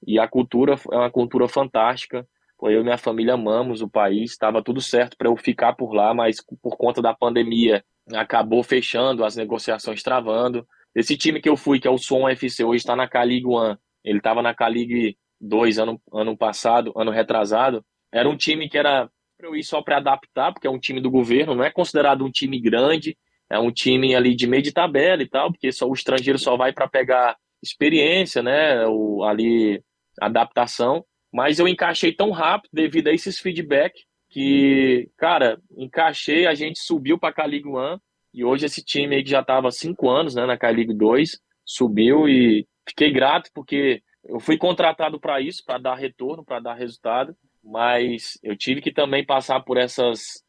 [0.06, 2.26] e a cultura é uma cultura fantástica.
[2.60, 6.12] Eu e minha família amamos o país, estava tudo certo para eu ficar por lá,
[6.12, 10.66] mas por conta da pandemia acabou fechando, as negociações travando.
[10.94, 13.76] Esse time que eu fui, que é o Som FC, hoje está na K-League One,
[14.02, 17.84] ele estava na K-League 2 ano, ano passado, ano retrasado.
[18.12, 21.00] Era um time que era para eu ir só para adaptar, porque é um time
[21.00, 23.16] do governo, não é considerado um time grande,
[23.48, 26.56] é um time ali de meio de tabela e tal, porque só o estrangeiro só
[26.56, 29.82] vai para pegar experiência, né, o, ali
[30.20, 31.04] adaptação.
[31.32, 37.18] Mas eu encaixei tão rápido devido a esses feedback que, cara, encaixei, a gente subiu
[37.18, 38.00] para a K-League One
[38.32, 42.28] e hoje esse time aí que já estava cinco anos né, na K-League 2 subiu
[42.28, 47.34] e fiquei grato porque eu fui contratado para isso, para dar retorno, para dar resultado,
[47.62, 50.44] mas eu tive que também passar por essas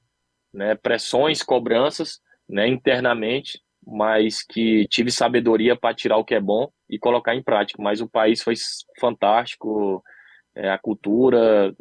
[0.54, 6.70] né, pressões, cobranças né, internamente, mas que tive sabedoria para tirar o que é bom
[6.90, 7.82] e colocar em prática.
[7.82, 8.54] Mas o país foi
[9.00, 10.04] fantástico,
[10.56, 11.74] é, a cultura,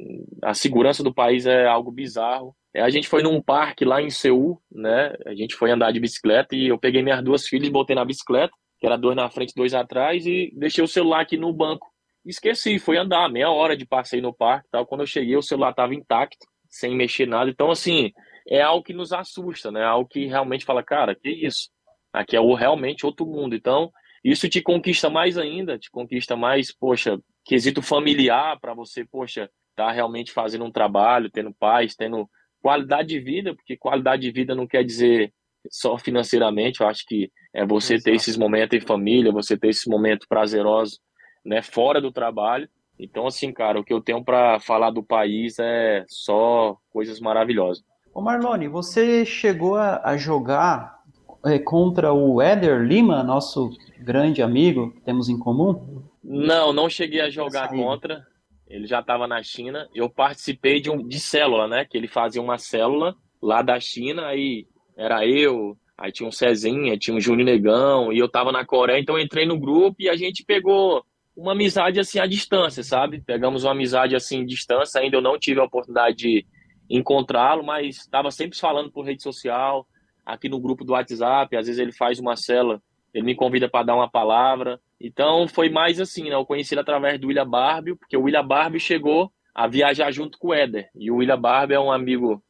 [0.42, 2.55] a segurança do país é algo bizarro.
[2.75, 5.14] É, a gente foi num parque lá em Seul, né?
[5.27, 8.53] A gente foi andar de bicicleta e eu peguei minhas duas filhas, botei na bicicleta,
[8.79, 11.87] que era dois na frente, dois atrás, e deixei o celular aqui no banco.
[12.25, 14.87] Esqueci, foi andar meia hora de passeio no parque, tal.
[14.87, 17.51] Quando eu cheguei, o celular estava intacto, sem mexer nada.
[17.51, 18.12] Então, assim,
[18.47, 19.83] é algo que nos assusta, né?
[19.83, 21.71] Algo que realmente fala, cara, que isso?
[22.12, 23.55] Aqui é o, realmente outro mundo.
[23.55, 23.90] Então,
[24.25, 29.90] isso te conquista mais ainda, te conquista mais, poxa, quesito familiar para você, poxa, tá
[29.90, 32.29] realmente fazendo um trabalho, tendo pais, tendo
[32.61, 35.33] qualidade de vida, porque qualidade de vida não quer dizer
[35.71, 38.05] só financeiramente, eu acho que é você Exato.
[38.05, 41.01] ter esses momentos em família, você ter esses momentos prazerosos,
[41.44, 42.68] né, fora do trabalho.
[42.99, 47.85] Então, assim, cara, o que eu tenho para falar do país é só coisas maravilhosas.
[48.12, 50.98] Ô Marlone, você chegou a jogar
[51.44, 53.70] é, contra o Éder Lima, nosso
[54.01, 56.03] grande amigo que temos em comum?
[56.22, 58.27] Não, não cheguei a jogar contra.
[58.66, 59.88] Ele já estava na China.
[59.94, 61.85] Eu participei de um de célula, né?
[61.85, 66.98] Que ele fazia uma célula lá da China, aí era eu, aí tinha um Cezinha,
[66.98, 70.09] tinha um Júnior Negão, e eu tava na Coreia, então eu entrei no grupo e
[70.09, 71.05] a gente pegou
[71.37, 73.22] uma amizade assim à distância, sabe?
[73.24, 76.46] Pegamos uma amizade assim à distância, ainda eu não tive a oportunidade de
[76.90, 79.87] encontrá-lo, mas estava sempre falando por rede social,
[80.29, 82.83] aqui no grupo do WhatsApp, às vezes ele faz uma cela,
[83.14, 84.79] ele me convida para dar uma palavra.
[85.01, 86.35] Então foi mais assim, né?
[86.35, 90.38] Eu conheci ele através do William Barbie, porque o William Barbie chegou a viajar junto
[90.38, 90.91] com o Éder.
[90.95, 92.43] E o William Barbie é um amigo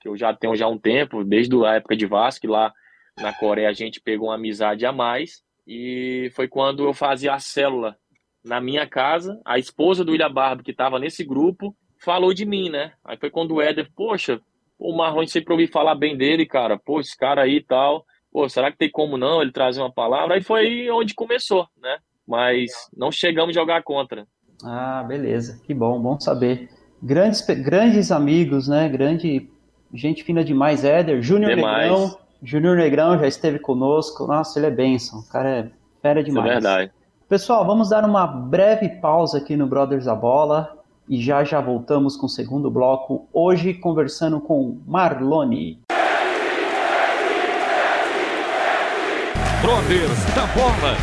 [0.00, 2.72] que eu já tenho já um tempo, desde a época de Vasco, lá
[3.18, 5.42] na Coreia a gente pegou uma amizade a mais.
[5.66, 7.96] E foi quando eu fazia a célula
[8.44, 12.68] na minha casa, a esposa do William Barbo, que estava nesse grupo, falou de mim,
[12.68, 12.92] né?
[13.04, 14.40] Aí foi quando o Éder, poxa,
[14.78, 18.48] o Marlon sempre ouvi falar bem dele, cara, pô, esse cara aí e tal, pô,
[18.48, 20.34] será que tem como não ele trazer uma palavra?
[20.34, 21.98] Aí foi onde começou, né?
[22.26, 24.26] Mas não chegamos a jogar contra.
[24.64, 26.68] Ah, beleza, que bom, bom saber.
[27.02, 28.88] Grandes, grandes amigos, né?
[28.88, 29.50] Grande
[29.92, 35.20] gente fina demais, Éder, Júnior Negrão, Júnior Negrão já esteve conosco, nossa, ele é benção,
[35.20, 35.70] o cara é
[36.02, 36.46] fera demais.
[36.46, 36.92] Isso é verdade.
[37.28, 40.76] Pessoal, vamos dar uma breve pausa aqui no Brothers da Bola
[41.08, 45.80] e já já voltamos com o segundo bloco, hoje conversando com Marlone.
[49.60, 50.96] Brothers da Bola.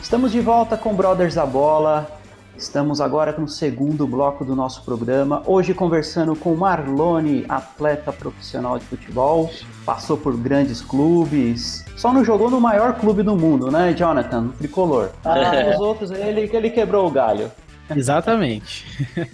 [0.00, 2.10] Estamos de volta com Brothers da Bola.
[2.58, 5.44] Estamos agora no segundo bloco do nosso programa.
[5.46, 9.48] Hoje conversando com Marlone, atleta profissional de futebol,
[9.86, 11.84] passou por grandes clubes.
[11.96, 14.40] Só não jogou no maior clube do mundo, né, Jonathan?
[14.40, 15.10] No tricolor.
[15.24, 17.48] Ah, os outros, ele, ele quebrou o galho.
[17.94, 18.84] Exatamente.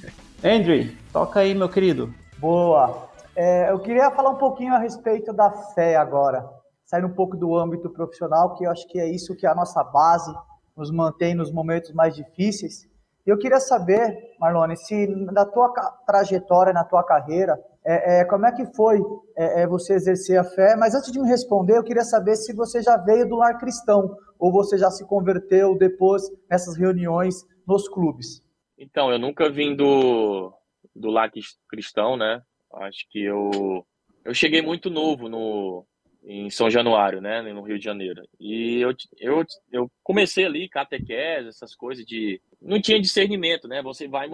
[0.45, 2.13] Andrew, toca aí, meu querido.
[2.37, 3.09] Boa.
[3.35, 6.45] É, eu queria falar um pouquinho a respeito da fé agora.
[6.85, 9.55] Sair um pouco do âmbito profissional, que eu acho que é isso que é a
[9.55, 10.31] nossa base
[10.77, 12.87] nos mantém nos momentos mais difíceis.
[13.27, 15.73] Eu queria saber, Marlone, se na tua
[16.07, 19.01] trajetória, na tua carreira, é, é, como é que foi
[19.37, 20.77] é, é, você exercer a fé?
[20.77, 24.15] Mas antes de me responder, eu queria saber se você já veio do lar cristão
[24.39, 28.43] ou você já se converteu depois nessas reuniões nos clubes.
[28.79, 30.53] Então, eu nunca vim do,
[30.95, 31.31] do lar
[31.69, 32.43] cristão, né?
[32.75, 33.87] Acho que eu,
[34.25, 35.87] eu cheguei muito novo no,
[36.25, 38.23] em São Januário, né, no Rio de Janeiro.
[38.41, 42.41] E eu, eu, eu comecei ali, catequese, essas coisas de...
[42.65, 43.83] Não tinha discernimento, né?
[43.83, 44.29] Você vai,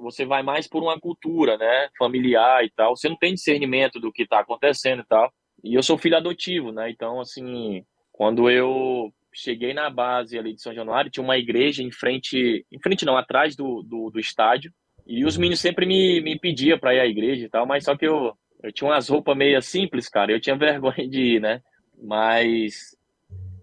[0.00, 2.96] você vai mais por uma cultura, né, familiar e tal.
[2.96, 5.32] Você não tem discernimento do que está acontecendo e tal.
[5.62, 6.90] E eu sou filho adotivo, né?
[6.90, 11.92] Então, assim, quando eu cheguei na base ali de São Januário, tinha uma igreja em
[11.92, 12.66] frente...
[12.72, 14.72] Em frente não, atrás do, do, do estádio.
[15.06, 17.96] E os meninos sempre me, me pediam para ir à igreja e tal, mas só
[17.96, 20.32] que eu eu tinha umas roupas meio simples, cara.
[20.32, 21.62] Eu tinha vergonha de ir, né?
[22.02, 22.96] Mas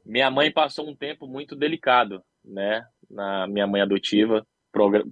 [0.06, 2.86] minha mãe passou um tempo muito delicado, né?
[3.14, 4.46] Na minha mãe adotiva,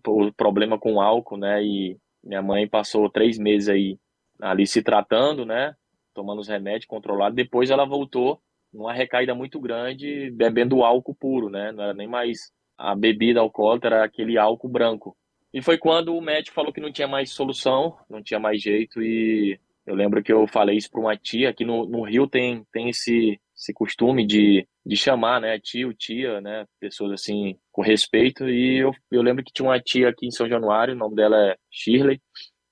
[0.08, 1.64] o problema com álcool, né?
[1.64, 3.98] E minha mãe passou três meses aí
[4.42, 5.76] ali se tratando, né?
[6.14, 7.36] Tomando os remédios controlados.
[7.36, 8.42] Depois ela voltou
[8.74, 11.72] numa recaída muito grande, bebendo álcool puro, né?
[11.72, 15.16] Não era nem mais a bebida alcoólica, era aquele álcool branco.
[15.54, 19.02] E foi quando o médico falou que não tinha mais solução, não tinha mais jeito
[19.02, 22.66] e eu lembro que eu falei isso para uma tia, aqui no, no Rio tem,
[22.72, 28.50] tem esse, esse costume de, de chamar, né, tio, tia, né, pessoas assim, com respeito,
[28.50, 31.38] e eu, eu lembro que tinha uma tia aqui em São Januário, o nome dela
[31.38, 32.20] é Shirley,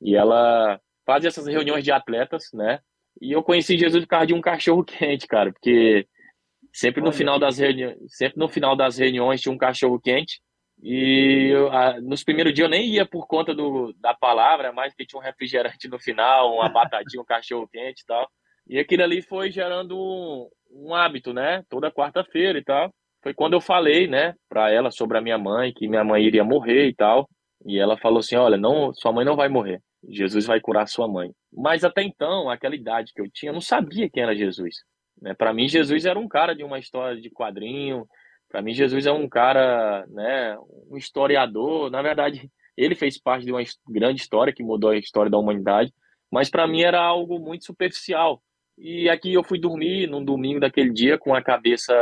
[0.02, 2.80] e ela faz essas reuniões de atletas, né,
[3.22, 6.08] e eu conheci Jesus por causa de um cachorro quente, cara, porque
[6.74, 10.42] sempre no final das reuniões, sempre no final das reuniões tinha um cachorro quente,
[10.82, 14.96] e eu, a, nos primeiros dias eu nem ia por conta do, da palavra, mais
[14.96, 18.28] que tinha um refrigerante no final, uma batatinha, um cachorro quente e tal.
[18.68, 21.64] E aquilo ali foi gerando um, um hábito, né?
[21.70, 22.94] Toda quarta-feira e tal.
[23.22, 26.44] Foi quando eu falei, né, para ela sobre a minha mãe, que minha mãe iria
[26.44, 27.30] morrer e tal.
[27.66, 29.82] E ela falou assim: Olha, não, sua mãe não vai morrer.
[30.08, 31.32] Jesus vai curar sua mãe.
[31.52, 34.76] Mas até então, aquela idade que eu tinha, eu não sabia quem era Jesus.
[35.22, 35.34] Né?
[35.34, 38.08] Para mim, Jesus era um cara de uma história de quadrinho,
[38.50, 40.58] para mim, Jesus é um cara, né,
[40.90, 41.92] um historiador.
[41.92, 45.94] Na verdade, ele fez parte de uma grande história que mudou a história da humanidade,
[46.32, 48.42] mas para mim era algo muito superficial.
[48.82, 51.94] E aqui eu fui dormir num domingo daquele dia com a cabeça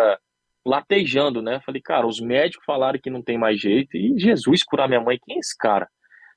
[0.63, 1.59] latejando, né?
[1.65, 5.17] Falei, cara, os médicos falaram que não tem mais jeito e Jesus curar minha mãe,
[5.25, 5.89] quem é esse cara?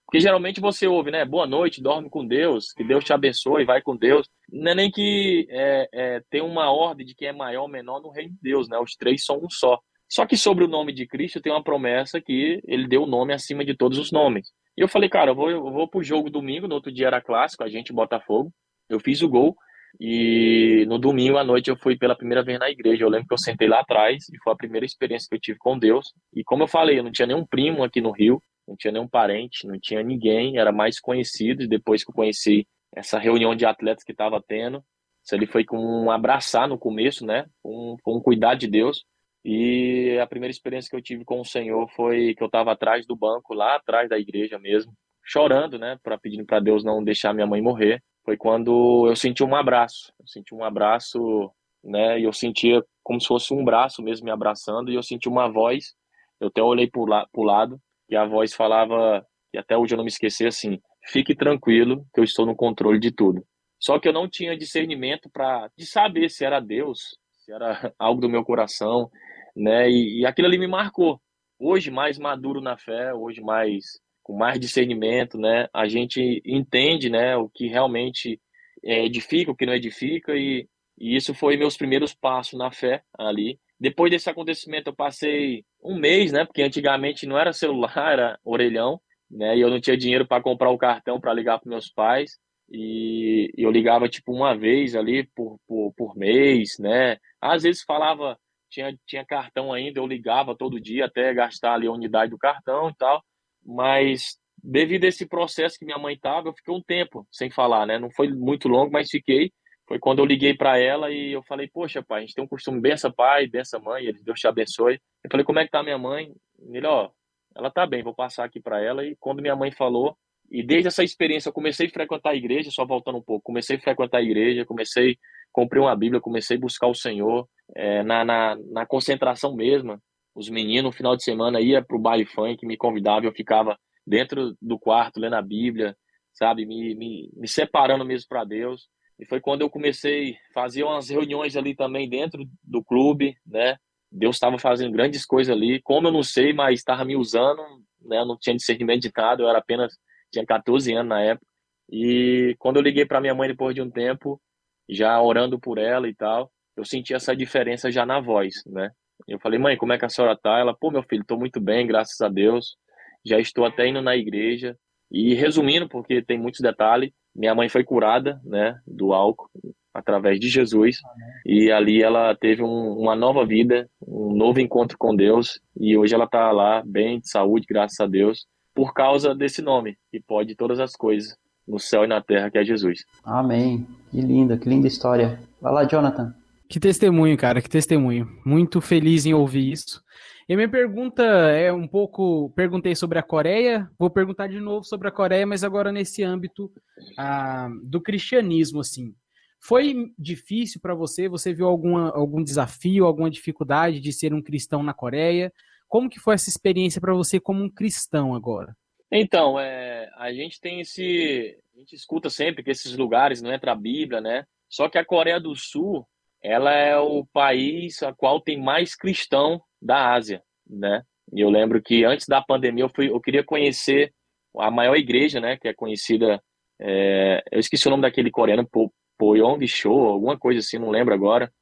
[0.06, 1.26] Porque geralmente você ouve, né?
[1.26, 4.26] Boa noite, dorme com Deus, que Deus te abençoe, vai com Deus.
[4.50, 8.00] Não é nem que é, é, tem uma ordem de quem é maior ou menor
[8.00, 8.78] no reino de Deus, né?
[8.78, 9.78] Os três são um só.
[10.08, 13.34] Só que sobre o nome de Cristo tem uma promessa que ele deu o nome
[13.34, 14.48] acima de todos os nomes.
[14.76, 17.20] E eu falei, cara, eu vou, eu vou pro jogo domingo, no outro dia era
[17.20, 18.50] clássico, a gente Botafogo.
[18.88, 19.54] Eu fiz o gol
[19.98, 23.04] e no domingo à noite eu fui pela primeira vez na igreja.
[23.04, 25.58] Eu lembro que eu sentei lá atrás e foi a primeira experiência que eu tive
[25.58, 26.12] com Deus.
[26.34, 29.08] E como eu falei, eu não tinha nenhum primo aqui no Rio, não tinha nenhum
[29.08, 31.62] parente, não tinha ninguém, era mais conhecido.
[31.62, 34.82] E depois que eu conheci essa reunião de atletas que estava tendo,
[35.24, 37.46] isso ali foi com um abraçar no começo, né?
[37.62, 39.04] Com, com um cuidar de Deus.
[39.44, 43.06] E a primeira experiência que eu tive com o Senhor foi que eu estava atrás
[43.06, 44.92] do banco, lá atrás da igreja mesmo,
[45.24, 48.02] chorando, né, para pedindo para Deus não deixar minha mãe morrer.
[48.24, 51.50] Foi quando eu senti um abraço, eu senti um abraço,
[51.82, 55.28] né, e eu sentia como se fosse um braço mesmo me abraçando, e eu senti
[55.28, 55.94] uma voz.
[56.38, 60.04] Eu até olhei para o lado e a voz falava, e até hoje eu não
[60.04, 63.44] me esqueci assim: fique tranquilo, que eu estou no controle de tudo.
[63.78, 68.20] Só que eu não tinha discernimento para de saber se era Deus, se era algo
[68.20, 69.10] do meu coração,
[69.56, 69.88] né?
[69.90, 71.20] E, e aquilo ali me marcou.
[71.58, 75.66] Hoje mais maduro na fé, hoje mais com mais discernimento, né?
[75.74, 78.40] A gente entende, né, o que realmente
[78.84, 83.02] é, edifica, o que não edifica e, e isso foi meus primeiros passos na fé
[83.18, 83.58] ali.
[83.78, 86.44] Depois desse acontecimento eu passei um mês, né?
[86.44, 89.56] Porque antigamente não era celular, era orelhão, né?
[89.56, 92.38] E eu não tinha dinheiro para comprar o cartão para ligar para meus pais.
[92.70, 97.16] E eu ligava tipo uma vez ali por, por, por mês, né?
[97.40, 98.38] Às vezes falava
[98.70, 102.90] tinha, tinha cartão ainda, eu ligava todo dia até gastar ali a unidade do cartão
[102.90, 103.20] e tal,
[103.64, 107.86] mas devido a esse processo que minha mãe tava, eu fiquei um tempo sem falar,
[107.86, 107.98] né?
[107.98, 109.52] Não foi muito longo, mas fiquei.
[109.86, 112.48] Foi quando eu liguei para ela e eu falei, poxa, pai, a gente tem um
[112.48, 115.00] costume bença pai, bença mãe, Deus te abençoe.
[115.24, 116.32] Eu falei, como é que tá minha mãe?
[116.72, 117.10] Ele, ó,
[117.56, 119.04] ela tá bem, vou passar aqui para ela.
[119.04, 120.16] E quando minha mãe falou,
[120.50, 123.76] e desde essa experiência eu comecei a frequentar a igreja, só voltando um pouco, comecei
[123.76, 125.16] a frequentar a igreja, comecei,
[125.52, 130.00] comprei uma Bíblia, comecei a buscar o Senhor, é, na, na, na, concentração mesmo.
[130.40, 133.78] Os meninos, no final de semana, ia para o baile funk, me convidavam, eu ficava
[134.06, 135.94] dentro do quarto, lendo a Bíblia,
[136.32, 138.88] sabe, me, me, me separando mesmo para Deus.
[139.18, 143.76] E foi quando eu comecei a fazer umas reuniões ali também dentro do clube, né?
[144.10, 147.60] Deus estava fazendo grandes coisas ali, como eu não sei, mas estava me usando,
[148.00, 148.20] né?
[148.20, 149.92] Eu não tinha discernimento de nada, eu era apenas,
[150.32, 151.46] tinha 14 anos na época.
[151.92, 154.40] E quando eu liguei para minha mãe depois de um tempo,
[154.88, 158.90] já orando por ela e tal, eu senti essa diferença já na voz, né?
[159.26, 160.58] Eu falei, mãe, como é que a senhora tá?
[160.58, 162.76] Ela, pô, meu filho, tô muito bem, graças a Deus.
[163.24, 164.76] Já estou até indo na igreja.
[165.10, 169.50] E resumindo, porque tem muitos detalhes, minha mãe foi curada, né, do álcool
[169.92, 170.98] através de Jesus.
[171.44, 175.60] E ali ela teve um, uma nova vida, um novo encontro com Deus.
[175.76, 179.96] E hoje ela tá lá bem, de saúde, graças a Deus, por causa desse nome,
[180.10, 183.04] que pode todas as coisas no céu e na terra, que é Jesus.
[183.24, 183.86] Amém.
[184.10, 185.40] Que linda, que linda história.
[185.60, 186.34] Vai lá, Jonathan.
[186.70, 188.28] Que testemunho, cara, que testemunho.
[188.46, 190.00] Muito feliz em ouvir isso.
[190.48, 192.52] E minha pergunta é um pouco.
[192.54, 196.70] Perguntei sobre a Coreia, vou perguntar de novo sobre a Coreia, mas agora nesse âmbito
[197.18, 199.12] ah, do cristianismo, assim.
[199.60, 201.28] Foi difícil para você?
[201.28, 205.52] Você viu alguma, algum desafio, alguma dificuldade de ser um cristão na Coreia?
[205.88, 208.76] Como que foi essa experiência para você como um cristão agora?
[209.10, 211.58] Então, é, a gente tem esse.
[211.74, 214.44] A gente escuta sempre que esses lugares não entra a Bíblia, né?
[214.68, 216.06] Só que a Coreia do Sul,
[216.42, 221.02] ela é o país a qual tem mais cristão da Ásia, né?
[221.32, 224.12] E eu lembro que antes da pandemia eu, fui, eu queria conhecer
[224.58, 225.56] a maior igreja, né?
[225.56, 226.42] Que é conhecida,
[226.80, 231.14] é, eu esqueci o nome daquele coreano, po, Poyong Show, alguma coisa assim, não lembro
[231.14, 231.52] agora.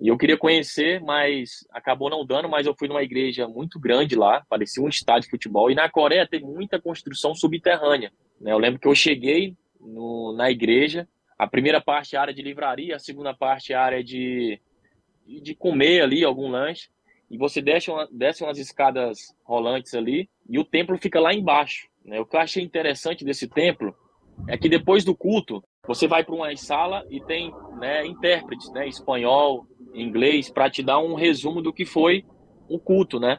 [0.00, 4.14] E eu queria conhecer, mas acabou não dando, mas eu fui numa igreja muito grande
[4.14, 5.68] lá, parecia um estádio de futebol.
[5.70, 8.12] E na Coreia tem muita construção subterrânea.
[8.40, 8.52] Né?
[8.52, 12.42] Eu lembro que eu cheguei no, na igreja, a primeira parte é a área de
[12.42, 14.60] livraria, a segunda parte é a área de,
[15.24, 16.88] de comer ali, algum lanche.
[17.30, 21.88] E você desce, uma, desce umas escadas rolantes ali e o templo fica lá embaixo.
[22.04, 22.18] Né?
[22.18, 23.94] O que eu achei interessante desse templo
[24.48, 28.88] é que depois do culto, você vai para uma sala e tem né, intérpretes, né,
[28.88, 32.24] espanhol, inglês, para te dar um resumo do que foi
[32.68, 33.38] o culto, né?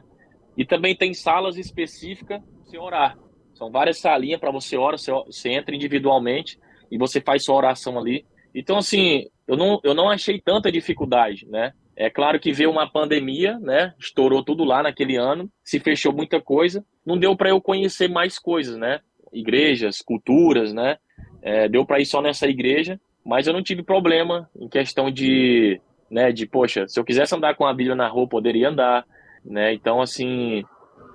[0.56, 3.18] E também tem salas específicas para você orar.
[3.54, 6.58] São várias salinhas para você orar, você, você entra individualmente
[6.90, 8.24] e você faz sua oração ali.
[8.54, 11.72] Então, assim, eu não, eu não achei tanta dificuldade, né?
[11.96, 13.94] É claro que veio uma pandemia, né?
[13.98, 18.38] Estourou tudo lá naquele ano, se fechou muita coisa, não deu para eu conhecer mais
[18.38, 19.00] coisas, né?
[19.32, 20.96] Igrejas, culturas, né?
[21.42, 25.80] É, deu para ir só nessa igreja, mas eu não tive problema em questão de
[26.10, 26.32] né?
[26.32, 29.06] De, poxa, se eu quisesse andar com a Bíblia na rua, poderia andar,
[29.44, 29.72] né?
[29.72, 30.64] Então, assim,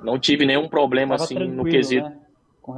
[0.02, 2.08] não tive nenhum problema, Tava assim, no quesito.
[2.08, 2.18] Né?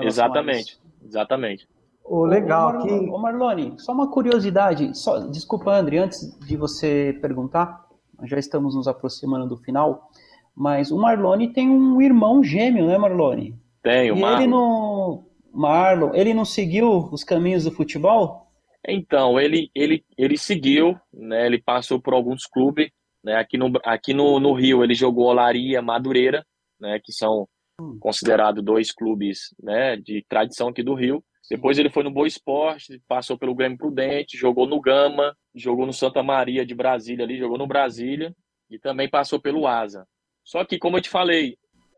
[0.01, 1.67] Exatamente, exatamente.
[2.09, 2.69] Oh, legal.
[2.69, 4.97] Ô, Marlone, ô Marlone, só uma curiosidade.
[4.97, 7.85] Só, desculpa, André, antes de você perguntar,
[8.23, 10.09] já estamos nos aproximando do final,
[10.55, 13.55] mas o Marlone tem um irmão gêmeo, né, Marlone?
[13.83, 14.37] Tem, o e Marlon.
[14.37, 18.47] ele não, Marlon, ele não seguiu os caminhos do futebol?
[18.87, 22.89] Então, ele, ele, ele seguiu, né, ele passou por alguns clubes,
[23.21, 26.45] né, aqui, no, aqui no, no Rio ele jogou Olaria, Madureira,
[26.79, 27.47] né, que são
[27.81, 27.97] hum.
[27.99, 31.21] considerados dois clubes né, de tradição aqui do Rio.
[31.49, 35.93] Depois ele foi no Boa Esporte, passou pelo Grêmio Prudente, jogou no Gama, jogou no
[35.93, 38.35] Santa Maria de Brasília ali, jogou no Brasília
[38.69, 40.05] e também passou pelo Asa.
[40.43, 41.57] Só que, como eu te falei,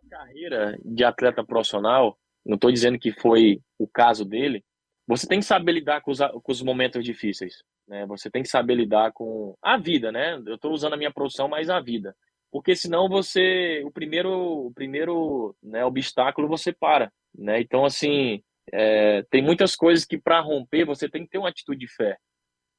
[0.09, 4.63] carreira de atleta profissional, não estou dizendo que foi o caso dele,
[5.07, 7.63] você tem que saber lidar com os, com os momentos difíceis.
[7.87, 8.05] Né?
[8.05, 10.39] Você tem que saber lidar com a vida, né?
[10.45, 12.15] Eu estou usando a minha profissão, mas a vida.
[12.51, 14.31] Porque senão você, o primeiro,
[14.67, 17.11] o primeiro né, obstáculo você para.
[17.35, 17.61] Né?
[17.61, 18.43] Então, assim,
[18.73, 22.17] é, tem muitas coisas que para romper você tem que ter uma atitude de fé.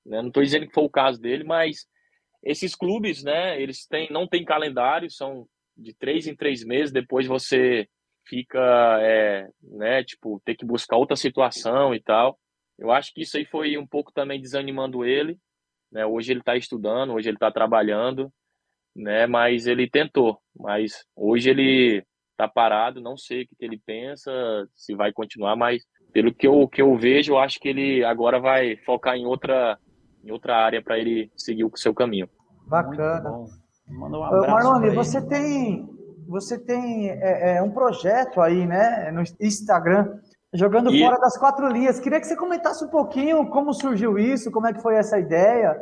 [0.05, 0.20] Né?
[0.20, 1.86] Não estou dizendo que foi o caso dele, mas
[2.43, 7.26] esses clubes, né, eles têm, não têm calendário, são de três em três meses, depois
[7.26, 7.88] você
[8.26, 12.38] fica, é, né, tipo, ter que buscar outra situação e tal.
[12.78, 15.38] Eu acho que isso aí foi um pouco também desanimando ele,
[15.93, 16.07] né?
[16.07, 18.32] Hoje ele está estudando, hoje ele está trabalhando,
[18.97, 19.26] né?
[19.26, 22.05] Mas ele tentou, mas hoje ele
[22.41, 24.32] tá parado, não sei o que, que ele pensa,
[24.74, 28.41] se vai continuar, mas pelo que eu, que eu vejo, eu acho que ele agora
[28.41, 29.78] vai focar em outra,
[30.24, 32.28] em outra área para ele seguir o seu caminho.
[32.66, 33.45] Bacana.
[33.86, 35.86] Manda um abraço Marlone, você tem,
[36.26, 40.18] você tem é, é, um projeto aí, né, no Instagram,
[40.55, 41.01] jogando e...
[41.01, 42.01] fora das quatro linhas.
[42.01, 45.76] Queria que você comentasse um pouquinho como surgiu isso, como é que foi essa ideia.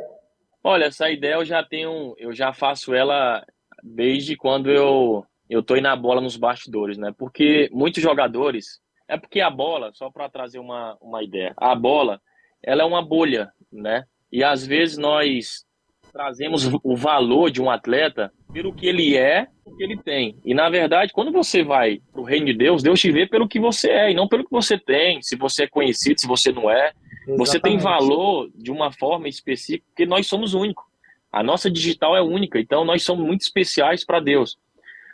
[0.61, 3.45] Olha, essa ideia eu já tenho, eu já faço ela
[3.81, 7.13] desde quando eu eu tô na bola nos bastidores, né?
[7.17, 12.21] Porque muitos jogadores, é porque a bola, só para trazer uma, uma ideia, a bola,
[12.61, 14.03] ela é uma bolha, né?
[14.31, 15.65] E às vezes nós
[16.11, 20.37] trazemos o valor de um atleta pelo que ele é, o que ele tem.
[20.43, 23.47] E na verdade, quando você vai para o reino de Deus, Deus te vê pelo
[23.47, 26.51] que você é e não pelo que você tem, se você é conhecido, se você
[26.51, 26.91] não é.
[27.27, 27.37] Exatamente.
[27.37, 30.85] Você tem valor de uma forma específica, porque nós somos únicos.
[31.31, 34.57] A nossa digital é única, então nós somos muito especiais para Deus.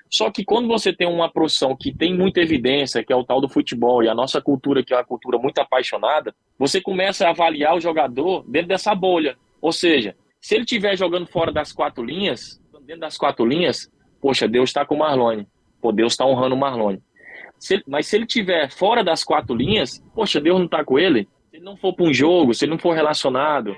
[0.10, 3.42] Só que quando você tem uma profissão que tem muita evidência, que é o tal
[3.42, 7.32] do futebol, e a nossa cultura, que é uma cultura muito apaixonada, você começa a
[7.32, 9.38] avaliar o jogador dentro dessa bolha.
[9.62, 13.92] Ou seja, se ele estiver jogando fora das quatro linhas, dentro das quatro linhas,
[14.22, 15.48] poxa, Deus está com o Marlone.
[15.82, 17.02] Pô, Deus está honrando o Marlone.
[17.60, 21.00] Se ele, mas se ele estiver fora das quatro linhas, poxa, Deus não está com
[21.00, 21.28] ele.
[21.50, 23.76] Se ele não for para um jogo, se ele não for relacionado,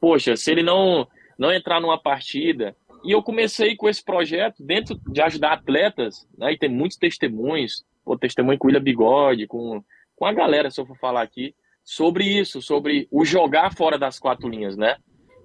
[0.00, 1.06] poxa, se ele não,
[1.38, 2.76] não entrar numa partida.
[3.04, 6.52] E eu comecei com esse projeto dentro de ajudar atletas, né?
[6.52, 9.82] E tem muitos testemunhos, o testemunho com o William Bigode, com,
[10.16, 14.18] com a galera, se eu for falar aqui, sobre isso, sobre o jogar fora das
[14.18, 14.96] quatro linhas, né?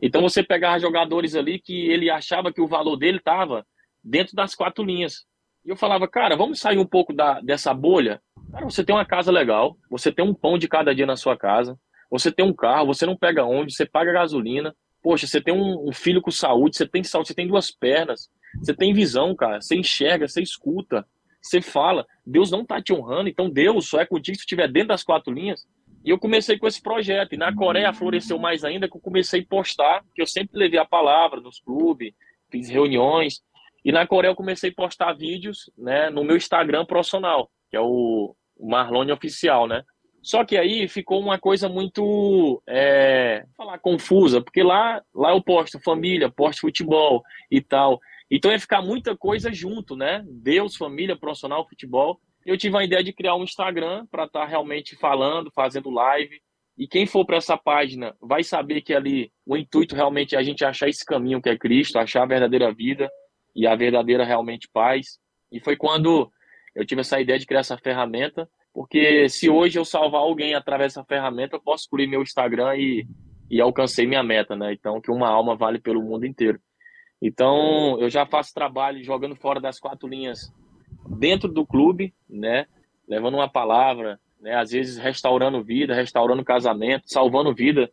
[0.01, 3.65] Então você pegava jogadores ali que ele achava que o valor dele estava
[4.01, 5.25] dentro das quatro linhas.
[5.65, 8.21] E eu falava, cara, vamos sair um pouco da, dessa bolha.
[8.51, 11.37] Cara, você tem uma casa legal, você tem um pão de cada dia na sua
[11.37, 11.77] casa,
[12.09, 14.73] você tem um carro, você não pega onde, você paga gasolina.
[15.01, 18.73] Poxa, você tem um, filho com saúde, você tem saúde, você tem duas pernas, você
[18.73, 21.05] tem visão, cara, você enxerga, você escuta,
[21.41, 22.05] você fala.
[22.25, 25.33] Deus não tá te honrando, então Deus só é contigo se estiver dentro das quatro
[25.33, 25.65] linhas.
[26.03, 27.33] E eu comecei com esse projeto.
[27.33, 30.79] E na Coreia floresceu mais ainda, que eu comecei a postar, que eu sempre levei
[30.79, 32.13] a palavra nos clubes,
[32.49, 33.41] fiz reuniões.
[33.83, 37.81] E na Coreia eu comecei a postar vídeos né, no meu Instagram profissional, que é
[37.81, 39.83] o Marlone Oficial, né?
[40.21, 45.79] Só que aí ficou uma coisa muito, é, falar, confusa, porque lá, lá eu posto
[45.79, 47.99] família, posto futebol e tal.
[48.29, 50.23] Então ia ficar muita coisa junto, né?
[50.27, 54.45] Deus, família, profissional, futebol eu tive a ideia de criar um Instagram para estar tá
[54.45, 56.41] realmente falando, fazendo live.
[56.77, 60.43] E quem for para essa página vai saber que ali o intuito realmente é a
[60.43, 63.09] gente achar esse caminho que é Cristo, achar a verdadeira vida
[63.55, 65.19] e a verdadeira realmente paz.
[65.51, 66.31] E foi quando
[66.73, 68.49] eu tive essa ideia de criar essa ferramenta,
[68.79, 73.05] porque se hoje eu salvar alguém através dessa ferramenta, eu posso excluir meu Instagram e,
[73.51, 74.71] e alcancei minha meta, né?
[74.71, 76.61] Então, que uma alma vale pelo mundo inteiro.
[77.21, 80.49] Então, eu já faço trabalho jogando fora das quatro linhas
[81.09, 82.67] dentro do clube, né?
[83.05, 84.55] Levando uma palavra, né?
[84.55, 87.91] Às vezes restaurando vida, restaurando casamento, salvando vida.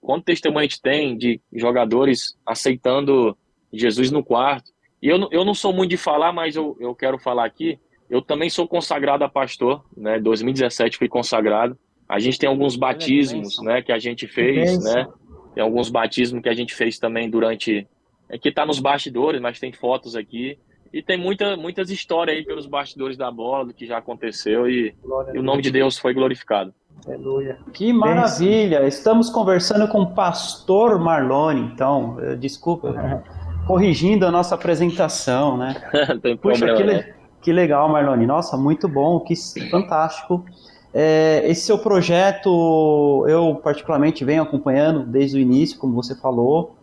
[0.00, 3.36] Quanto testemunho a gente tem de jogadores aceitando
[3.72, 4.70] Jesus no quarto?
[5.02, 7.76] E eu, eu não sou muito de falar, mas eu, eu quero falar aqui.
[8.10, 10.18] Eu também sou consagrado a pastor, né?
[10.18, 11.78] 2017 fui consagrado.
[12.08, 13.82] A gente tem alguns batismos, né?
[13.82, 15.06] Que a gente fez, né?
[15.54, 17.86] Tem alguns batismos que a gente fez também durante.
[18.28, 20.58] É que tá nos bastidores, mas tem fotos aqui.
[20.92, 24.94] E tem muita, muitas histórias aí pelos bastidores da bola, do que já aconteceu, e,
[25.34, 26.72] e o nome de Deus foi glorificado.
[27.06, 27.58] Aleluia.
[27.74, 28.86] Que maravilha!
[28.86, 33.22] Estamos conversando com o pastor Marlone, então, desculpa,
[33.66, 35.74] corrigindo a nossa apresentação, né?
[36.22, 38.26] tem Puxa, problema, que, que legal, Marlone.
[38.26, 39.34] Nossa, muito bom, que
[39.70, 40.44] fantástico.
[40.92, 46.74] É, esse seu projeto, eu particularmente venho acompanhando desde o início, como você falou,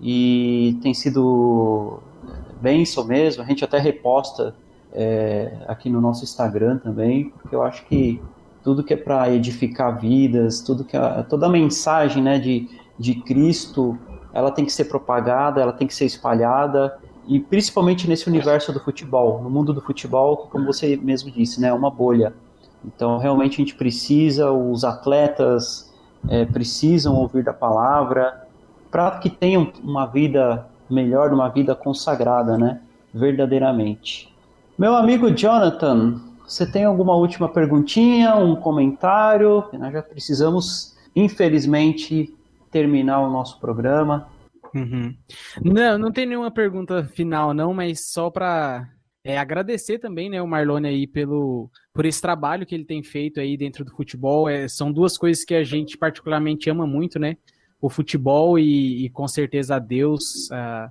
[0.00, 2.00] e tem sido
[2.60, 3.42] bem isso mesmo.
[3.42, 4.54] A gente até reposta
[4.92, 8.20] é, aqui no nosso Instagram também, porque eu acho que
[8.62, 13.14] tudo que é para edificar vidas, tudo que é, toda a mensagem né, de, de
[13.16, 13.98] Cristo,
[14.32, 18.80] ela tem que ser propagada, ela tem que ser espalhada, e principalmente nesse universo do
[18.80, 22.32] futebol, no mundo do futebol, como você mesmo disse, né, é uma bolha.
[22.84, 25.92] Então, realmente a gente precisa, os atletas
[26.28, 28.46] é, precisam ouvir da palavra,
[28.90, 32.80] para que tenham uma vida melhor, uma vida consagrada, né,
[33.12, 34.34] verdadeiramente.
[34.76, 39.64] Meu amigo Jonathan, você tem alguma última perguntinha, um comentário?
[39.72, 42.34] Nós já precisamos, infelizmente,
[42.70, 44.26] terminar o nosso programa.
[44.74, 45.16] Uhum.
[45.64, 48.88] Não, não tem nenhuma pergunta final, não, mas só para
[49.22, 53.40] é, agradecer também, né, o Marlone aí pelo por esse trabalho que ele tem feito
[53.40, 54.48] aí dentro do futebol.
[54.48, 57.36] É, são duas coisas que a gente particularmente ama muito, né?
[57.80, 60.48] O futebol e, e com certeza a Deus.
[60.50, 60.90] Uh,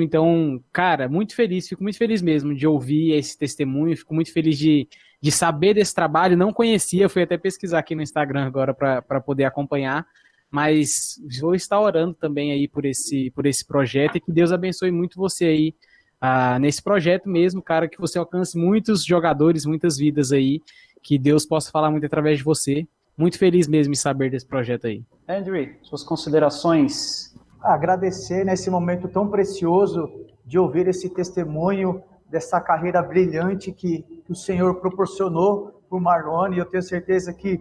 [0.00, 4.56] então, cara, muito feliz, fico muito feliz mesmo de ouvir esse testemunho, fico muito feliz
[4.58, 4.88] de,
[5.20, 6.36] de saber desse trabalho.
[6.36, 10.06] Não conhecia, fui até pesquisar aqui no Instagram agora para poder acompanhar,
[10.50, 14.90] mas vou estar orando também aí por esse, por esse projeto e que Deus abençoe
[14.90, 15.74] muito você aí
[16.20, 20.60] ah, nesse projeto mesmo, cara, que você alcance muitos jogadores, muitas vidas aí,
[21.02, 22.86] que Deus possa falar muito através de você.
[23.16, 25.02] Muito feliz mesmo em saber desse projeto aí.
[25.28, 30.08] Andrew, suas considerações agradecer nesse momento tão precioso
[30.46, 36.58] de ouvir esse testemunho dessa carreira brilhante que, o Senhor proporcionou para o Marlone.
[36.58, 37.58] Eu tenho certeza que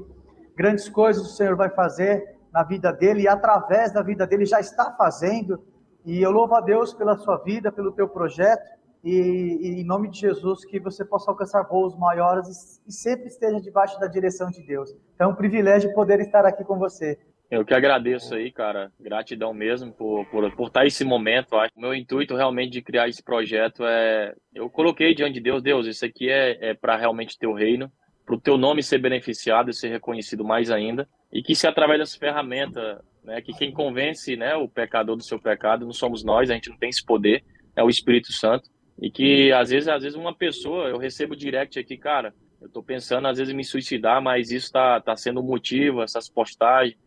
[0.55, 4.59] grandes coisas o Senhor vai fazer na vida dele e através da vida dele já
[4.59, 5.63] está fazendo.
[6.03, 8.67] E eu louvo a Deus pela sua vida, pelo teu projeto
[9.03, 13.27] e, e em nome de Jesus que você possa alcançar voos maiores e, e sempre
[13.27, 14.89] esteja debaixo da direção de Deus.
[15.13, 17.19] Então é um privilégio poder estar aqui com você.
[17.51, 18.91] Eu que agradeço aí, cara.
[18.99, 21.55] Gratidão mesmo por, por, por estar esse momento.
[21.55, 24.33] O meu intuito realmente de criar esse projeto é.
[24.51, 27.91] Eu coloquei diante de Deus, Deus, isso aqui é, é para realmente teu reino,
[28.25, 31.07] para o teu nome ser beneficiado e ser reconhecido mais ainda.
[31.32, 35.39] E que se através dessa ferramenta, né, que quem convence né, o pecador do seu
[35.39, 37.43] pecado não somos nós, a gente não tem esse poder,
[37.75, 38.69] é o Espírito Santo.
[39.01, 42.82] E que às vezes, às vezes uma pessoa, eu recebo direct aqui, cara, eu estou
[42.82, 46.97] pensando às vezes em me suicidar, mas isso está tá sendo um motivo, essas postagens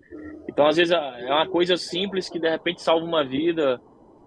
[0.48, 3.80] então, às vezes, é uma coisa simples que de repente salva uma vida,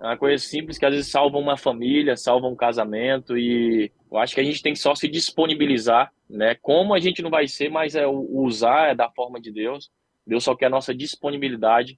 [0.04, 3.38] é uma coisa simples que às vezes salva uma família, salva um casamento.
[3.38, 6.56] E eu acho que a gente tem que só se disponibilizar, né?
[6.56, 9.90] Como a gente não vai ser, mas é usar é da forma de Deus.
[10.28, 11.98] Deus só quer a nossa disponibilidade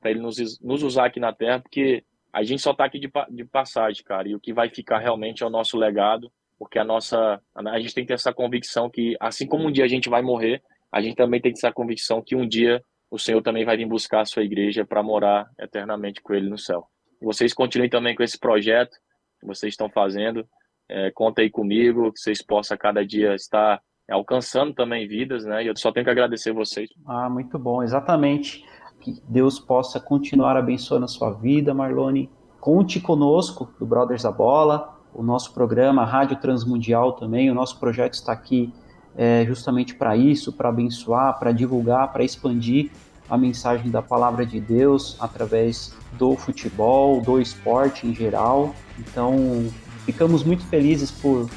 [0.00, 3.08] para Ele nos, nos usar aqui na Terra, porque a gente só está aqui de,
[3.30, 4.28] de passagem, cara.
[4.28, 7.40] E o que vai ficar realmente é o nosso legado, porque a nossa.
[7.54, 10.22] A gente tem que ter essa convicção que, assim como um dia a gente vai
[10.22, 13.64] morrer, a gente também tem que ter essa convicção que um dia o Senhor também
[13.64, 16.88] vai vir buscar a sua igreja para morar eternamente com Ele no céu.
[17.24, 18.96] Vocês continuem também com esse projeto
[19.40, 20.46] que vocês estão fazendo.
[20.88, 25.64] É, conta aí comigo, que vocês possam cada dia estar alcançando também vidas, né?
[25.64, 26.90] E eu só tenho que agradecer vocês.
[27.06, 28.64] Ah, muito bom, exatamente.
[29.00, 32.30] Que Deus possa continuar abençoando a sua vida, Marlone.
[32.60, 37.50] Conte conosco do Brothers da Bola, o nosso programa, a Rádio Transmundial também.
[37.50, 38.72] O nosso projeto está aqui
[39.16, 42.90] é, justamente para isso, para abençoar, para divulgar, para expandir
[43.28, 48.74] a mensagem da palavra de Deus através do futebol, do esporte em geral.
[48.98, 49.66] Então,
[50.04, 51.48] ficamos muito felizes por,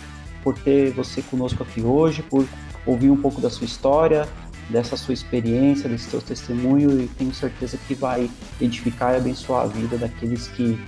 [0.44, 2.48] por ter você conosco aqui hoje, por
[2.86, 4.28] ouvir um pouco da sua história,
[4.70, 9.68] dessa sua experiência, desse seu testemunho e tenho certeza que vai edificar e abençoar a
[9.68, 10.80] vida daqueles que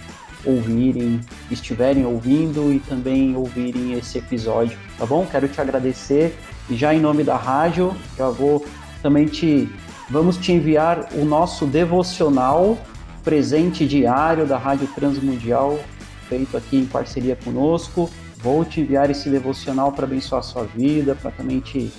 [0.45, 1.19] ouvirem,
[1.51, 5.25] estiverem ouvindo e também ouvirem esse episódio, tá bom?
[5.25, 6.37] Quero te agradecer
[6.71, 8.65] já em nome da rádio, já vou
[9.01, 9.69] também te
[10.09, 12.77] vamos te enviar o nosso devocional
[13.23, 15.79] presente diário da Rádio Transmundial,
[16.27, 18.09] feito aqui em parceria conosco.
[18.37, 21.91] Vou te enviar esse devocional para abençoar a sua vida, para também te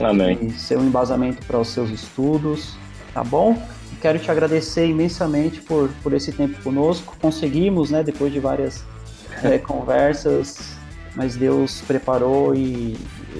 [0.00, 0.50] Amém.
[0.50, 2.76] ser um embasamento para os seus estudos,
[3.14, 3.56] tá bom?
[4.00, 7.16] Quero te agradecer imensamente por, por esse tempo conosco.
[7.20, 8.84] Conseguimos, né, depois de várias
[9.42, 10.76] é, conversas,
[11.14, 12.96] mas Deus preparou e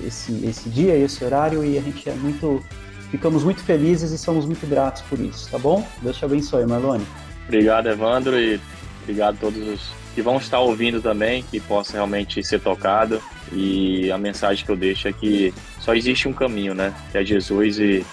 [0.07, 2.63] esse, esse dia, esse horário, e a gente é muito
[3.11, 5.87] ficamos muito felizes e somos muito gratos por isso, tá bom?
[6.03, 7.07] Deus te abençoe, Marlone.
[7.47, 8.61] Obrigado, Evandro, e
[9.03, 13.21] obrigado a todos os que vão estar ouvindo também, que possa realmente ser tocado.
[13.53, 16.95] E a mensagem que eu deixo é que só existe um caminho, né?
[17.13, 18.05] Que é Jesus e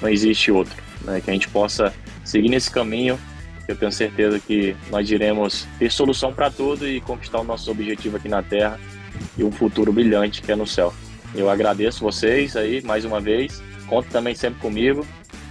[0.00, 0.76] não existe outro.
[1.02, 1.20] Né?
[1.20, 1.92] Que a gente possa
[2.24, 3.18] seguir nesse caminho.
[3.66, 8.16] Eu tenho certeza que nós iremos ter solução para tudo e conquistar o nosso objetivo
[8.16, 8.78] aqui na Terra
[9.36, 10.94] e um futuro brilhante que é no céu.
[11.34, 13.60] Eu agradeço vocês aí mais uma vez.
[13.88, 15.04] Conta também sempre comigo.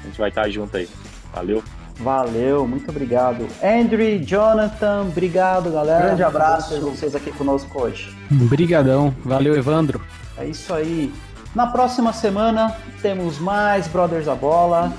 [0.04, 0.88] A gente vai estar junto aí.
[1.34, 1.64] Valeu.
[2.00, 3.48] Valeu, muito obrigado.
[3.64, 6.06] Andrew, Jonathan, obrigado, galera.
[6.06, 6.70] Grande abraço.
[6.70, 8.16] Ter vocês aqui conosco hoje.
[8.32, 9.14] Obrigadão.
[9.26, 10.00] Valeu, Evandro.
[10.38, 11.12] É isso aí.
[11.56, 14.94] Na próxima semana temos mais Brothers da Bola.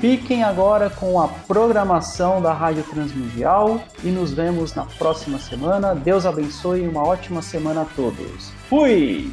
[0.00, 5.94] Fiquem agora com a programação da Rádio Transmundial e nos vemos na próxima semana.
[5.94, 8.52] Deus abençoe e uma ótima semana a todos.
[8.68, 9.32] Fui!